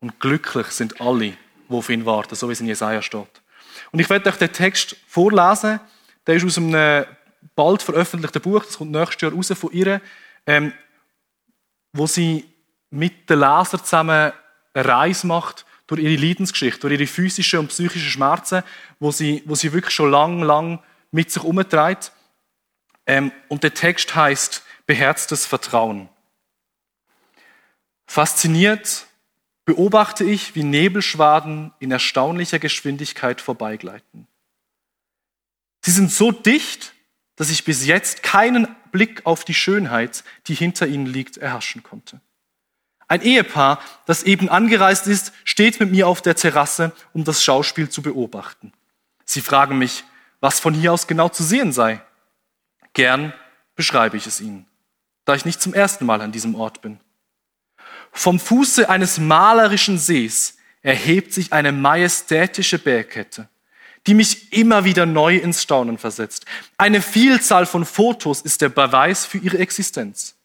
und 0.00 0.20
glücklich 0.20 0.68
sind 0.68 1.00
alle, 1.00 1.30
die 1.30 1.36
auf 1.68 1.88
ihn 1.88 2.06
warten, 2.06 2.34
so 2.34 2.48
wie 2.48 2.52
es 2.52 2.60
in 2.60 2.66
Jesaja 2.66 3.02
steht. 3.02 3.42
Und 3.90 3.98
ich 3.98 4.08
werde 4.10 4.28
euch 4.28 4.36
den 4.36 4.52
Text 4.52 4.96
vorlesen. 5.08 5.80
Der 6.26 6.36
ist 6.36 6.44
aus 6.44 6.58
einem 6.58 7.04
bald 7.56 7.82
veröffentlichten 7.82 8.42
Buch, 8.42 8.64
das 8.64 8.78
kommt 8.78 8.92
nächstes 8.92 9.22
Jahr 9.22 9.32
raus 9.32 9.52
von 9.58 9.72
ihr, 9.72 10.00
ähm, 10.46 10.72
wo 11.92 12.06
sie 12.06 12.48
mit 12.90 13.28
den 13.28 13.40
Lesern 13.40 13.82
zusammen 13.82 14.32
eine 14.74 14.88
Reise 14.88 15.26
macht 15.26 15.66
durch 15.86 16.00
ihre 16.00 16.16
Leidensgeschichte, 16.24 16.80
durch 16.80 16.94
ihre 16.94 17.06
physischen 17.06 17.60
und 17.60 17.68
psychischen 17.68 18.08
Schmerzen, 18.08 18.62
wo 19.00 19.10
sie, 19.10 19.42
wo 19.46 19.54
sie 19.54 19.72
wirklich 19.72 19.94
schon 19.94 20.10
lang, 20.10 20.42
lang 20.42 20.78
mit 21.10 21.30
sich 21.30 21.42
umtreibt. 21.42 22.12
Ähm, 23.06 23.32
und 23.48 23.62
der 23.62 23.74
Text 23.74 24.14
heißt 24.14 24.62
beherztes 24.86 25.46
Vertrauen. 25.46 26.08
Fasziniert 28.12 29.06
beobachte 29.64 30.22
ich, 30.22 30.54
wie 30.54 30.64
Nebelschwaden 30.64 31.72
in 31.78 31.90
erstaunlicher 31.90 32.58
Geschwindigkeit 32.58 33.40
vorbeigleiten. 33.40 34.26
Sie 35.80 35.92
sind 35.92 36.12
so 36.12 36.30
dicht, 36.30 36.92
dass 37.36 37.48
ich 37.48 37.64
bis 37.64 37.86
jetzt 37.86 38.22
keinen 38.22 38.68
Blick 38.90 39.24
auf 39.24 39.46
die 39.46 39.54
Schönheit, 39.54 40.24
die 40.46 40.52
hinter 40.54 40.88
ihnen 40.88 41.06
liegt, 41.06 41.38
erhaschen 41.38 41.82
konnte. 41.82 42.20
Ein 43.08 43.22
Ehepaar, 43.22 43.80
das 44.04 44.24
eben 44.24 44.50
angereist 44.50 45.06
ist, 45.06 45.32
steht 45.44 45.80
mit 45.80 45.90
mir 45.90 46.06
auf 46.06 46.20
der 46.20 46.36
Terrasse, 46.36 46.92
um 47.14 47.24
das 47.24 47.42
Schauspiel 47.42 47.88
zu 47.88 48.02
beobachten. 48.02 48.74
Sie 49.24 49.40
fragen 49.40 49.78
mich, 49.78 50.04
was 50.38 50.60
von 50.60 50.74
hier 50.74 50.92
aus 50.92 51.06
genau 51.06 51.30
zu 51.30 51.44
sehen 51.44 51.72
sei. 51.72 52.02
Gern 52.92 53.32
beschreibe 53.74 54.18
ich 54.18 54.26
es 54.26 54.42
Ihnen, 54.42 54.66
da 55.24 55.34
ich 55.34 55.46
nicht 55.46 55.62
zum 55.62 55.72
ersten 55.72 56.04
Mal 56.04 56.20
an 56.20 56.32
diesem 56.32 56.54
Ort 56.54 56.82
bin. 56.82 57.00
Vom 58.12 58.38
Fuße 58.38 58.88
eines 58.88 59.18
malerischen 59.18 59.98
Sees 59.98 60.58
erhebt 60.82 61.32
sich 61.32 61.52
eine 61.52 61.72
majestätische 61.72 62.78
Bergkette, 62.78 63.48
die 64.06 64.14
mich 64.14 64.52
immer 64.52 64.84
wieder 64.84 65.06
neu 65.06 65.36
ins 65.36 65.62
Staunen 65.62 65.98
versetzt. 65.98 66.44
Eine 66.76 67.02
Vielzahl 67.02 67.66
von 67.66 67.84
Fotos 67.84 68.42
ist 68.42 68.60
der 68.60 68.68
Beweis 68.68 69.24
für 69.24 69.38
ihre 69.38 69.58
Existenz. 69.58 70.36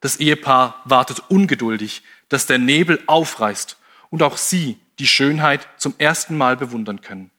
Das 0.00 0.16
Ehepaar 0.16 0.82
wartet 0.84 1.22
ungeduldig, 1.28 2.02
dass 2.28 2.46
der 2.46 2.58
Nebel 2.58 3.02
aufreißt 3.06 3.76
und 4.10 4.22
auch 4.22 4.36
sie 4.36 4.80
die 4.98 5.06
Schönheit 5.06 5.68
zum 5.76 5.94
ersten 5.98 6.36
Mal 6.36 6.56
bewundern 6.56 7.00
können 7.00 7.30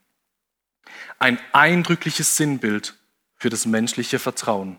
ein 1.23 1.39
eindrückliches 1.53 2.35
Sinnbild 2.35 2.95
für 3.37 3.49
das 3.49 3.65
menschliche 3.65 4.19
Vertrauen. 4.19 4.77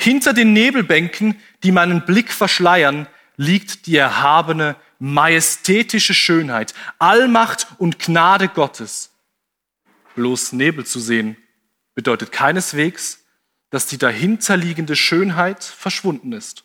Hinter 0.00 0.32
den 0.32 0.54
Nebelbänken, 0.54 1.38
die 1.62 1.72
meinen 1.72 2.06
Blick 2.06 2.32
verschleiern, 2.32 3.06
liegt 3.36 3.84
die 3.84 3.96
erhabene, 3.96 4.76
majestätische 4.98 6.14
Schönheit, 6.14 6.72
Allmacht 6.98 7.66
und 7.76 7.98
Gnade 7.98 8.48
Gottes. 8.48 9.10
Bloß 10.14 10.52
Nebel 10.52 10.86
zu 10.86 11.00
sehen 11.00 11.36
bedeutet 11.94 12.32
keineswegs, 12.32 13.26
dass 13.68 13.86
die 13.88 13.98
dahinterliegende 13.98 14.96
Schönheit 14.96 15.62
verschwunden 15.62 16.32
ist, 16.32 16.64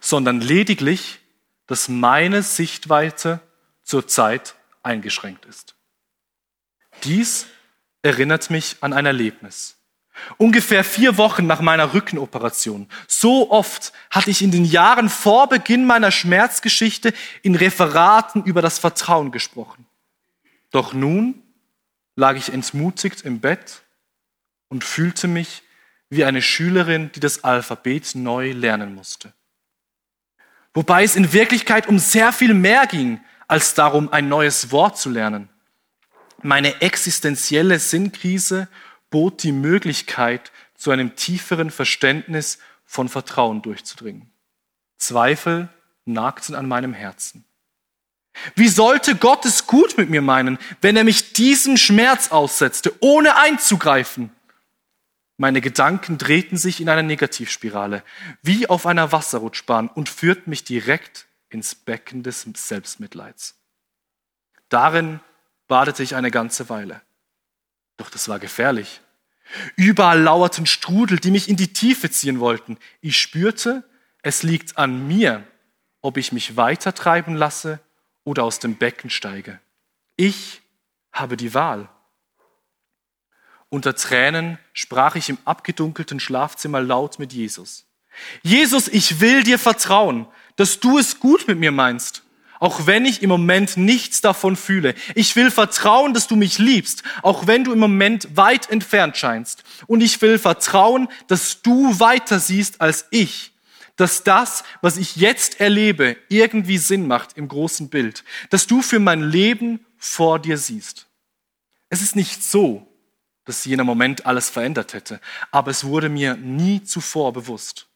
sondern 0.00 0.40
lediglich, 0.40 1.18
dass 1.66 1.88
meine 1.88 2.44
Sichtweite 2.44 3.40
zurzeit 3.82 4.54
eingeschränkt 4.84 5.44
ist. 5.46 5.74
Dies 7.02 7.46
erinnert 8.02 8.48
mich 8.50 8.76
an 8.80 8.92
ein 8.92 9.06
Erlebnis. 9.06 9.76
Ungefähr 10.36 10.84
vier 10.84 11.16
Wochen 11.16 11.46
nach 11.46 11.60
meiner 11.60 11.94
Rückenoperation. 11.94 12.88
So 13.08 13.50
oft 13.50 13.92
hatte 14.10 14.30
ich 14.30 14.42
in 14.42 14.50
den 14.50 14.64
Jahren 14.64 15.08
vor 15.08 15.48
Beginn 15.48 15.86
meiner 15.86 16.10
Schmerzgeschichte 16.10 17.12
in 17.42 17.54
Referaten 17.54 18.44
über 18.44 18.62
das 18.62 18.78
Vertrauen 18.78 19.32
gesprochen. 19.32 19.86
Doch 20.70 20.92
nun 20.92 21.42
lag 22.16 22.36
ich 22.36 22.52
entmutigt 22.52 23.22
im 23.22 23.40
Bett 23.40 23.82
und 24.68 24.84
fühlte 24.84 25.28
mich 25.28 25.62
wie 26.10 26.24
eine 26.24 26.42
Schülerin, 26.42 27.10
die 27.14 27.20
das 27.20 27.44
Alphabet 27.44 28.14
neu 28.14 28.52
lernen 28.52 28.94
musste. 28.94 29.32
Wobei 30.72 31.04
es 31.04 31.16
in 31.16 31.32
Wirklichkeit 31.32 31.88
um 31.88 31.98
sehr 31.98 32.32
viel 32.32 32.54
mehr 32.54 32.86
ging, 32.86 33.20
als 33.46 33.74
darum, 33.74 34.12
ein 34.12 34.28
neues 34.28 34.70
Wort 34.72 34.98
zu 34.98 35.10
lernen. 35.10 35.48
Meine 36.42 36.80
existenzielle 36.82 37.78
Sinnkrise 37.78 38.68
bot 39.14 39.44
die 39.44 39.52
Möglichkeit, 39.52 40.50
zu 40.74 40.90
einem 40.90 41.14
tieferen 41.14 41.70
Verständnis 41.70 42.58
von 42.84 43.08
Vertrauen 43.08 43.62
durchzudringen. 43.62 44.28
Zweifel 44.96 45.68
nagten 46.04 46.56
an 46.56 46.66
meinem 46.66 46.92
Herzen. 46.92 47.44
Wie 48.56 48.66
sollte 48.66 49.14
Gott 49.14 49.44
es 49.44 49.68
gut 49.68 49.96
mit 49.98 50.10
mir 50.10 50.20
meinen, 50.20 50.58
wenn 50.80 50.96
er 50.96 51.04
mich 51.04 51.32
diesem 51.32 51.76
Schmerz 51.76 52.32
aussetzte, 52.32 52.92
ohne 52.98 53.36
einzugreifen? 53.36 54.32
Meine 55.36 55.60
Gedanken 55.60 56.18
drehten 56.18 56.58
sich 56.58 56.80
in 56.80 56.88
einer 56.88 57.04
Negativspirale, 57.04 58.02
wie 58.42 58.68
auf 58.68 58.84
einer 58.84 59.12
Wasserrutschbahn 59.12 59.86
und 59.86 60.08
führten 60.08 60.50
mich 60.50 60.64
direkt 60.64 61.28
ins 61.50 61.76
Becken 61.76 62.24
des 62.24 62.48
Selbstmitleids. 62.52 63.54
Darin 64.68 65.20
badete 65.68 66.02
ich 66.02 66.16
eine 66.16 66.32
ganze 66.32 66.68
Weile. 66.68 67.00
Doch 67.96 68.10
das 68.10 68.28
war 68.28 68.40
gefährlich. 68.40 69.00
Überall 69.76 70.20
lauerten 70.20 70.66
Strudel, 70.66 71.18
die 71.18 71.30
mich 71.30 71.48
in 71.48 71.56
die 71.56 71.72
Tiefe 71.72 72.10
ziehen 72.10 72.40
wollten. 72.40 72.78
Ich 73.00 73.18
spürte, 73.18 73.84
es 74.22 74.42
liegt 74.42 74.78
an 74.78 75.06
mir, 75.06 75.46
ob 76.00 76.16
ich 76.16 76.32
mich 76.32 76.56
weiter 76.56 76.94
treiben 76.94 77.34
lasse 77.36 77.80
oder 78.24 78.44
aus 78.44 78.58
dem 78.58 78.76
Becken 78.76 79.10
steige. 79.10 79.60
Ich 80.16 80.62
habe 81.12 81.36
die 81.36 81.54
Wahl. 81.54 81.88
Unter 83.68 83.94
Tränen 83.96 84.58
sprach 84.72 85.16
ich 85.16 85.28
im 85.28 85.38
abgedunkelten 85.44 86.20
Schlafzimmer 86.20 86.80
laut 86.80 87.18
mit 87.18 87.32
Jesus. 87.32 87.86
Jesus, 88.42 88.88
ich 88.88 89.20
will 89.20 89.42
dir 89.42 89.58
vertrauen, 89.58 90.26
dass 90.56 90.80
du 90.80 90.98
es 90.98 91.18
gut 91.18 91.48
mit 91.48 91.58
mir 91.58 91.72
meinst. 91.72 92.23
Auch 92.64 92.86
wenn 92.86 93.04
ich 93.04 93.22
im 93.22 93.28
Moment 93.28 93.76
nichts 93.76 94.22
davon 94.22 94.56
fühle. 94.56 94.94
Ich 95.14 95.36
will 95.36 95.50
vertrauen, 95.50 96.14
dass 96.14 96.28
du 96.28 96.34
mich 96.34 96.56
liebst, 96.58 97.02
auch 97.20 97.46
wenn 97.46 97.62
du 97.62 97.74
im 97.74 97.78
Moment 97.78 98.38
weit 98.38 98.70
entfernt 98.70 99.18
scheinst. 99.18 99.64
Und 99.86 100.00
ich 100.00 100.22
will 100.22 100.38
vertrauen, 100.38 101.08
dass 101.26 101.60
du 101.60 102.00
weiter 102.00 102.40
siehst 102.40 102.80
als 102.80 103.04
ich. 103.10 103.52
Dass 103.96 104.24
das, 104.24 104.64
was 104.80 104.96
ich 104.96 105.16
jetzt 105.16 105.60
erlebe, 105.60 106.16
irgendwie 106.30 106.78
Sinn 106.78 107.06
macht 107.06 107.36
im 107.36 107.48
großen 107.48 107.90
Bild. 107.90 108.24
Dass 108.48 108.66
du 108.66 108.80
für 108.80 108.98
mein 108.98 109.20
Leben 109.20 109.84
vor 109.98 110.38
dir 110.38 110.56
siehst. 110.56 111.06
Es 111.90 112.00
ist 112.00 112.16
nicht 112.16 112.42
so, 112.42 112.88
dass 113.44 113.66
jener 113.66 113.84
Moment 113.84 114.24
alles 114.24 114.48
verändert 114.48 114.94
hätte, 114.94 115.20
aber 115.50 115.70
es 115.70 115.84
wurde 115.84 116.08
mir 116.08 116.34
nie 116.38 116.82
zuvor 116.82 117.34
bewusst, 117.34 117.88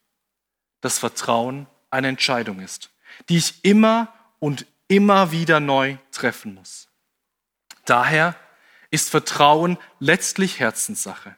dass 0.82 0.98
Vertrauen 0.98 1.66
eine 1.88 2.08
Entscheidung 2.08 2.60
ist, 2.60 2.90
die 3.30 3.38
ich 3.38 3.64
immer 3.64 4.12
und 4.38 4.66
immer 4.88 5.32
wieder 5.32 5.60
neu 5.60 5.96
treffen 6.12 6.54
muss. 6.54 6.88
Daher 7.84 8.34
ist 8.90 9.10
Vertrauen 9.10 9.78
letztlich 9.98 10.60
Herzenssache. 10.60 11.36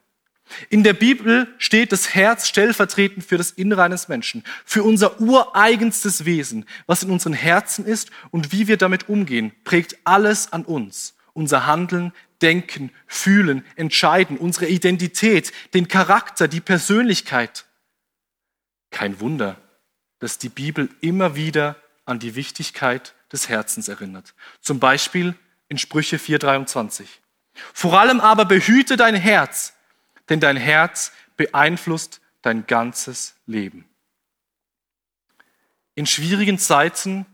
In 0.68 0.82
der 0.82 0.94
Bibel 0.94 1.46
steht 1.58 1.92
das 1.92 2.14
Herz 2.14 2.48
stellvertretend 2.48 3.24
für 3.24 3.38
das 3.38 3.52
Innere 3.52 3.84
eines 3.84 4.08
Menschen, 4.08 4.42
für 4.64 4.82
unser 4.82 5.20
ureigenstes 5.20 6.24
Wesen, 6.24 6.66
was 6.86 7.02
in 7.02 7.10
unseren 7.10 7.32
Herzen 7.32 7.86
ist 7.86 8.10
und 8.30 8.52
wie 8.52 8.66
wir 8.66 8.76
damit 8.76 9.08
umgehen, 9.08 9.52
prägt 9.64 9.96
alles 10.04 10.52
an 10.52 10.64
uns. 10.64 11.14
Unser 11.32 11.66
Handeln, 11.66 12.12
Denken, 12.42 12.90
Fühlen, 13.06 13.64
Entscheiden, 13.76 14.38
unsere 14.38 14.66
Identität, 14.66 15.52
den 15.74 15.88
Charakter, 15.88 16.48
die 16.48 16.60
Persönlichkeit. 16.60 17.66
Kein 18.90 19.20
Wunder, 19.20 19.56
dass 20.18 20.38
die 20.38 20.48
Bibel 20.48 20.88
immer 21.00 21.36
wieder 21.36 21.76
an 22.04 22.18
die 22.18 22.34
Wichtigkeit 22.34 23.14
des 23.32 23.48
Herzens 23.48 23.88
erinnert. 23.88 24.34
Zum 24.60 24.80
Beispiel 24.80 25.34
in 25.68 25.78
Sprüche 25.78 26.16
4.23. 26.16 27.06
Vor 27.72 27.98
allem 27.98 28.20
aber 28.20 28.44
behüte 28.44 28.96
dein 28.96 29.14
Herz, 29.14 29.74
denn 30.28 30.40
dein 30.40 30.56
Herz 30.56 31.12
beeinflusst 31.36 32.20
dein 32.42 32.66
ganzes 32.66 33.34
Leben. 33.46 33.88
In 35.94 36.06
schwierigen 36.06 36.58
Zeiten 36.58 37.26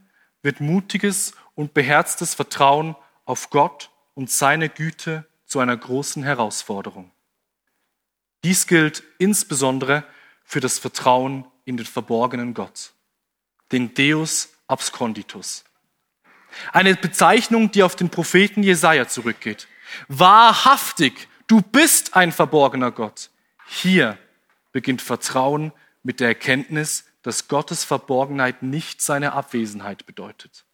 wird 0.43 0.61
mutiges 0.61 1.33
und 1.55 1.75
beherztes 1.75 2.35
Vertrauen 2.35 2.97
auf 3.25 3.51
Gott 3.51 3.91
und 4.15 4.31
seine 4.31 4.69
Güte 4.69 5.27
zu 5.45 5.61
einer 5.61 5.77
großen 5.77 6.23
Herausforderung. 6.23 7.11
Dies 8.45 8.67
gilt 8.67 9.03
insbesondere 9.19 10.05
für 10.45 10.61
das 10.61 10.79
Vertrauen 10.79 11.47
in 11.65 11.77
den 11.77 11.87
verborgenen 11.87 12.55
Gott, 12.55 12.93
den 13.73 13.95
Deus 13.95 14.51
absconditus. 14.67 15.65
Eine 16.73 16.95
Bezeichnung, 16.95 17.71
die 17.71 17.83
auf 17.83 17.97
den 17.97 18.11
Propheten 18.11 18.63
Jesaja 18.63 19.09
zurückgeht. 19.09 19.69
Wahrhaftig, 20.09 21.29
du 21.47 21.61
bist 21.61 22.17
ein 22.17 22.33
verborgener 22.33 22.91
Gott. 22.91 23.31
Hier 23.67 24.19
beginnt 24.73 25.03
Vertrauen 25.03 25.73
mit 26.03 26.21
der 26.21 26.29
Erkenntnis, 26.29 27.05
dass 27.23 27.49
Gottes 27.49 27.85
Verborgenheit 27.85 28.63
nicht 28.63 29.03
seine 29.03 29.33
Abwesenheit 29.33 30.07
bedeutet. 30.07 30.65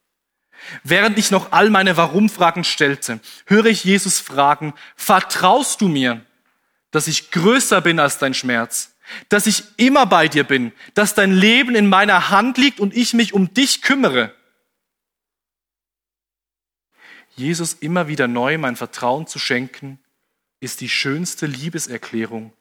Während 0.85 1.19
ich 1.19 1.31
noch 1.31 1.53
all 1.53 1.71
meine 1.71 1.97
Warum-Fragen 1.97 2.65
stellte, 2.65 3.21
höre 3.47 3.67
ich 3.67 3.85
Jesus 3.85 4.21
fragen, 4.21 4.75
vertraust 4.95 5.81
du 5.81 5.89
mir, 5.89 6.25
dass 6.91 7.09
ich 7.09 7.31
größer 7.31 7.81
bin 7.81 7.99
als 7.99 8.19
dein 8.19 8.35
Schmerz, 8.35 8.92
dass 9.29 9.47
ich 9.47 9.65
immer 9.77 10.07
bei 10.07 10.29
dir 10.29 10.45
bin, 10.45 10.73
dass 10.95 11.15
dein 11.15 11.33
Leben 11.33 11.75
in 11.75 11.89
meiner 11.89 12.31
Hand 12.31 12.59
liegt 12.59 12.81
und 12.81 12.95
ich 12.95 13.15
mich 13.15 13.33
um 13.33 13.53
dich 13.55 13.83
kümmere? 13.83 14.35
Jesus 17.35 17.75
immer 17.75 18.09
wieder 18.09 18.29
neu 18.29 18.59
mein 18.59 18.77
Vertrauen 18.77 19.27
zu 19.27 19.39
schenken, 19.39 19.99
ist 20.61 20.81
die 20.81 20.89
schönste 20.89 21.47
Liebeserklärung, 21.47 22.53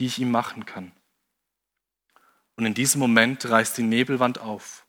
die 0.00 0.06
ich 0.06 0.18
ihm 0.18 0.30
machen 0.30 0.66
kann. 0.66 0.92
Und 2.56 2.64
in 2.64 2.74
diesem 2.74 2.98
Moment 2.98 3.48
reißt 3.48 3.76
die 3.76 3.82
Nebelwand 3.82 4.40
auf. 4.40 4.86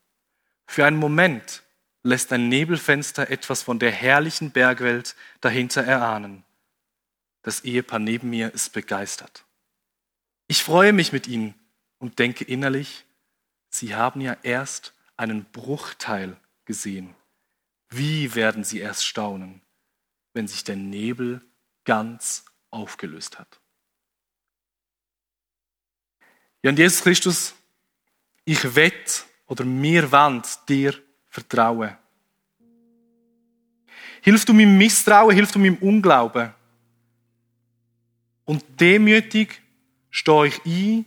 Für 0.66 0.86
einen 0.86 0.96
Moment 0.96 1.62
lässt 2.02 2.32
ein 2.32 2.48
Nebelfenster 2.48 3.30
etwas 3.30 3.62
von 3.62 3.78
der 3.78 3.92
herrlichen 3.92 4.50
Bergwelt 4.50 5.14
dahinter 5.40 5.82
erahnen. 5.84 6.44
Das 7.42 7.64
Ehepaar 7.64 7.98
neben 7.98 8.30
mir 8.30 8.52
ist 8.52 8.72
begeistert. 8.72 9.44
Ich 10.48 10.62
freue 10.62 10.94
mich 10.94 11.12
mit 11.12 11.28
ihnen 11.28 11.54
und 11.98 12.18
denke 12.18 12.42
innerlich, 12.42 13.04
sie 13.68 13.94
haben 13.94 14.22
ja 14.22 14.36
erst 14.42 14.94
einen 15.16 15.44
Bruchteil 15.44 16.36
gesehen. 16.64 17.14
Wie 17.90 18.34
werden 18.34 18.64
sie 18.64 18.78
erst 18.80 19.06
staunen, 19.06 19.60
wenn 20.32 20.48
sich 20.48 20.64
der 20.64 20.76
Nebel 20.76 21.42
ganz 21.84 22.46
aufgelöst 22.70 23.38
hat? 23.38 23.60
Ja, 26.62 26.70
und 26.70 26.78
Jesus 26.78 27.02
Christus, 27.02 27.54
ich 28.44 28.74
wett 28.74 29.26
oder 29.46 29.64
mir 29.64 30.10
wand 30.10 30.46
dir 30.68 30.94
vertrauen. 31.28 31.96
Hilf 34.22 34.44
du 34.46 34.52
meinem 34.54 34.78
Misstrauen, 34.78 35.34
hilf 35.34 35.52
du 35.52 35.58
meinem 35.58 35.76
Unglauben. 35.76 36.52
Und 38.44 38.64
demütig 38.80 39.60
stehe 40.18 40.46
ich 40.46 40.60
ein, 40.66 41.06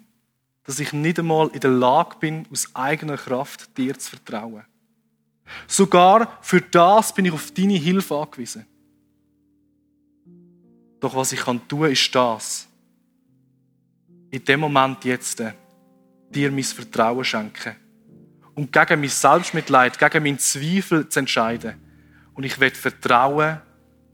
dass 0.63 0.80
ich 0.80 0.93
nicht 0.93 1.19
einmal 1.19 1.50
in 1.50 1.60
der 1.60 1.71
Lage 1.71 2.15
bin, 2.19 2.47
aus 2.52 2.74
eigener 2.74 3.17
Kraft 3.17 3.78
dir 3.78 3.97
zu 3.97 4.12
vertrauen. 4.12 4.63
Sogar 5.67 6.38
für 6.41 6.62
das 6.62 7.13
bin 7.13 7.26
ich 7.26 7.34
auf 7.34 7.52
deine 7.52 7.74
Hilfe 7.74 8.15
angewiesen. 8.15 8.65
Doch 11.02 11.15
was 11.15 11.34
ich 11.34 11.41
kann 11.41 11.67
tun, 11.67 11.91
ist 11.91 12.13
das. 12.15 12.67
In 14.30 14.45
dem 14.45 14.62
Moment 14.62 15.04
jetzt 15.04 15.41
äh, 15.41 15.52
dir 16.30 16.52
mein 16.52 16.63
Vertrauen 16.63 17.26
schenken 17.26 17.76
und 18.56 18.71
gegen 18.71 19.02
mein 19.02 19.10
Selbstmitleid, 19.10 20.00
gegen 20.00 20.24
meinen 20.24 20.39
Zweifel 20.39 21.10
zu 21.10 21.19
entscheiden. 21.19 21.76
Und 22.34 22.45
ich 22.45 22.58
werde 22.60 22.76
vertrauen, 22.76 23.60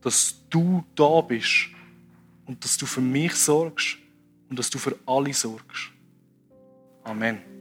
dass 0.01 0.35
du 0.49 0.83
da 0.95 1.21
bist 1.21 1.67
und 2.45 2.63
dass 2.63 2.77
du 2.77 2.87
für 2.87 3.01
mich 3.01 3.35
sorgst 3.35 3.97
und 4.49 4.57
dass 4.57 4.69
du 4.69 4.77
für 4.77 4.97
alle 5.05 5.33
sorgst. 5.33 5.91
Amen. 7.03 7.56